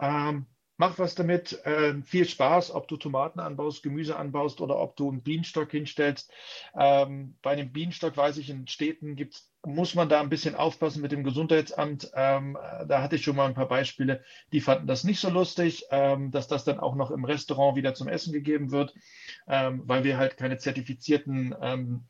ähm, 0.00 0.46
Mach 0.80 0.98
was 0.98 1.14
damit. 1.14 1.62
Äh, 1.66 2.00
viel 2.04 2.24
Spaß, 2.24 2.70
ob 2.70 2.88
du 2.88 2.96
Tomaten 2.96 3.38
anbaust, 3.38 3.82
Gemüse 3.82 4.16
anbaust 4.16 4.62
oder 4.62 4.78
ob 4.78 4.96
du 4.96 5.10
einen 5.10 5.22
Bienenstock 5.22 5.70
hinstellst. 5.70 6.32
Ähm, 6.74 7.36
bei 7.42 7.50
einem 7.50 7.70
Bienenstock 7.70 8.16
weiß 8.16 8.38
ich, 8.38 8.48
in 8.48 8.66
Städten 8.66 9.14
gibt's, 9.14 9.49
muss 9.66 9.94
man 9.94 10.08
da 10.08 10.20
ein 10.20 10.30
bisschen 10.30 10.54
aufpassen 10.54 11.02
mit 11.02 11.12
dem 11.12 11.24
Gesundheitsamt. 11.24 12.10
Ähm, 12.14 12.56
da 12.86 13.02
hatte 13.02 13.16
ich 13.16 13.24
schon 13.24 13.36
mal 13.36 13.46
ein 13.46 13.54
paar 13.54 13.68
Beispiele, 13.68 14.22
die 14.52 14.60
fanden 14.60 14.86
das 14.86 15.04
nicht 15.04 15.20
so 15.20 15.28
lustig, 15.28 15.84
ähm, 15.90 16.30
dass 16.30 16.48
das 16.48 16.64
dann 16.64 16.80
auch 16.80 16.94
noch 16.94 17.10
im 17.10 17.24
Restaurant 17.24 17.76
wieder 17.76 17.94
zum 17.94 18.08
Essen 18.08 18.32
gegeben 18.32 18.70
wird, 18.70 18.94
ähm, 19.46 19.82
weil 19.84 20.04
wir 20.04 20.16
halt 20.16 20.36
keine 20.36 20.58
zertifizierten 20.58 21.54
ähm, 21.60 22.04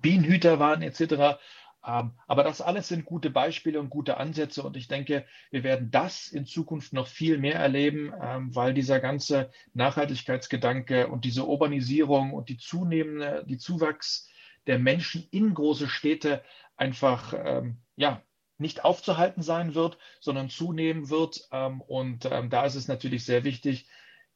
Bienenhüter 0.00 0.58
waren 0.58 0.82
etc. 0.82 1.38
Ähm, 1.86 2.12
aber 2.26 2.44
das 2.44 2.60
alles 2.60 2.88
sind 2.88 3.04
gute 3.04 3.30
Beispiele 3.30 3.80
und 3.80 3.90
gute 3.90 4.16
Ansätze 4.16 4.62
und 4.62 4.76
ich 4.76 4.88
denke, 4.88 5.26
wir 5.50 5.64
werden 5.64 5.90
das 5.90 6.28
in 6.28 6.46
Zukunft 6.46 6.92
noch 6.92 7.06
viel 7.06 7.38
mehr 7.38 7.56
erleben, 7.56 8.12
ähm, 8.22 8.54
weil 8.54 8.74
dieser 8.74 9.00
ganze 9.00 9.50
Nachhaltigkeitsgedanke 9.74 11.08
und 11.08 11.24
diese 11.24 11.46
Urbanisierung 11.46 12.32
und 12.32 12.48
die 12.48 12.56
zunehmende, 12.56 13.44
die 13.46 13.58
Zuwachs 13.58 14.28
der 14.66 14.78
Menschen 14.78 15.26
in 15.30 15.54
große 15.54 15.88
Städte 15.88 16.42
einfach 16.76 17.34
ähm, 17.36 17.78
ja 17.96 18.22
nicht 18.58 18.84
aufzuhalten 18.84 19.42
sein 19.42 19.74
wird, 19.74 19.98
sondern 20.20 20.48
zunehmen 20.48 21.10
wird. 21.10 21.48
Und 21.88 22.24
da 22.24 22.64
ist 22.64 22.76
es 22.76 22.86
natürlich 22.86 23.24
sehr 23.24 23.42
wichtig, 23.42 23.88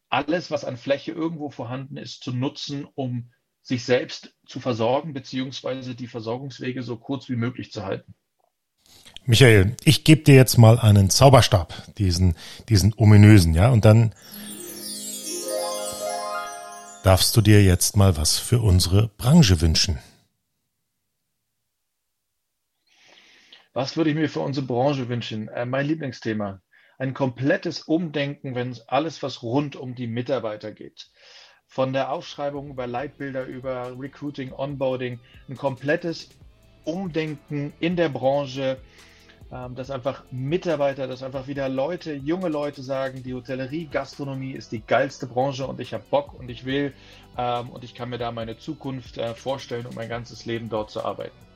alles, 0.08 0.50
was 0.50 0.64
an 0.64 0.76
Fläche 0.76 1.12
irgendwo 1.12 1.50
vorhanden 1.50 1.96
ist, 1.96 2.24
zu 2.24 2.32
nutzen, 2.32 2.86
um 2.94 3.30
sich 3.62 3.84
selbst 3.84 4.34
zu 4.46 4.60
versorgen, 4.60 5.12
beziehungsweise 5.12 5.94
die 5.94 6.06
Versorgungswege 6.06 6.82
so 6.82 6.96
kurz 6.96 7.28
wie 7.28 7.36
möglich 7.36 7.70
zu 7.70 7.84
halten. 7.84 8.14
Michael, 9.24 9.76
ich 9.84 10.04
gebe 10.04 10.22
dir 10.22 10.34
jetzt 10.34 10.56
mal 10.56 10.78
einen 10.78 11.10
Zauberstab, 11.10 11.94
diesen, 11.96 12.34
diesen 12.68 12.94
ominösen, 12.96 13.54
ja, 13.54 13.70
und 13.70 13.84
dann 13.84 14.14
darfst 17.04 17.36
du 17.36 17.42
dir 17.42 17.62
jetzt 17.62 17.96
mal 17.96 18.16
was 18.16 18.38
für 18.38 18.60
unsere 18.60 19.08
Branche 19.08 19.60
wünschen. 19.60 19.98
Was 23.72 23.96
würde 23.96 24.11
ich 24.11 24.16
mir 24.16 24.28
für 24.28 24.40
unsere 24.40 24.66
Branche 24.66 25.09
wünschen? 25.09 25.48
Äh, 25.48 25.66
mein 25.66 25.87
Lieblingsthema. 25.87 26.61
Ein 26.98 27.14
komplettes 27.14 27.83
Umdenken, 27.83 28.54
wenn 28.54 28.70
es 28.70 28.88
alles, 28.88 29.22
was 29.22 29.42
rund 29.42 29.76
um 29.76 29.94
die 29.94 30.09
Mitarbeiter 30.09 30.72
geht 30.72 31.11
von 31.68 31.92
der 31.92 32.11
Aufschreibung 32.11 32.70
über 32.70 32.87
Leitbilder, 32.87 33.44
über 33.44 33.94
Recruiting, 33.98 34.52
Onboarding, 34.52 35.20
ein 35.48 35.57
komplettes 35.57 36.31
Umdenken 36.85 37.72
in 37.78 37.94
der 37.94 38.09
Branche, 38.09 38.78
ähm, 39.52 39.74
dass 39.74 39.90
einfach 39.90 40.24
Mitarbeiter, 40.31 41.07
dass 41.07 41.22
einfach 41.22 41.46
wieder 41.46 41.68
Leute, 41.68 42.14
junge 42.14 42.48
Leute 42.48 42.83
sagen, 42.83 43.22
die 43.22 43.35
Hotellerie, 43.35 43.87
Gastronomie 43.87 44.52
ist 44.52 44.72
die 44.72 44.85
geilste 44.85 45.26
Branche 45.26 45.66
und 45.66 45.78
ich 45.81 45.92
habe 45.92 46.04
Bock 46.11 46.33
und 46.33 46.50
ich 46.50 46.64
will 46.64 46.94
ähm, 47.37 47.68
und 47.68 47.85
ich 47.85 47.94
kann 47.94 48.09
mir 48.09 48.18
da 48.18 48.33
meine 48.33 48.57
Zukunft 48.57 49.18
äh, 49.18 49.35
vorstellen 49.35 49.87
und 49.87 49.94
mein 49.94 50.09
ganzes 50.09 50.46
Leben 50.46 50.70
dort 50.70 50.90
zu 50.90 51.04
arbeiten. 51.04 51.47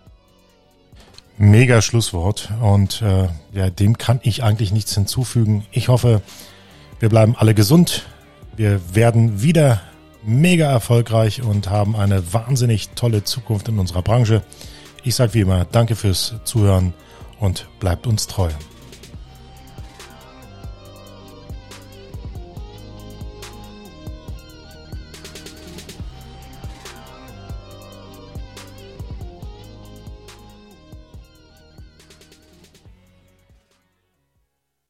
Mega 1.43 1.83
Schlusswort 1.83 2.51
und 2.63 3.03
äh, 3.03 3.27
ja, 3.53 3.69
dem 3.69 3.99
kann 3.99 4.21
ich 4.23 4.45
eigentlich 4.45 4.71
nichts 4.71 4.95
hinzufügen. 4.95 5.65
Ich 5.73 5.89
hoffe, 5.89 6.23
wir 7.01 7.09
bleiben 7.09 7.35
alle 7.37 7.53
gesund. 7.53 8.07
Wir 8.55 8.81
werden 8.95 9.43
wieder 9.43 9.81
mega 10.23 10.71
erfolgreich 10.71 11.43
und 11.43 11.69
haben 11.69 11.97
eine 11.97 12.33
wahnsinnig 12.33 12.91
tolle 12.91 13.25
Zukunft 13.25 13.67
in 13.67 13.81
unserer 13.81 14.03
Branche. 14.03 14.45
Ich 15.03 15.17
sage 15.17 15.35
wie 15.35 15.41
immer, 15.41 15.65
danke 15.65 15.97
fürs 15.97 16.35
Zuhören 16.45 16.95
und 17.41 17.67
bleibt 17.81 18.07
uns 18.07 18.29
treu. 18.29 18.51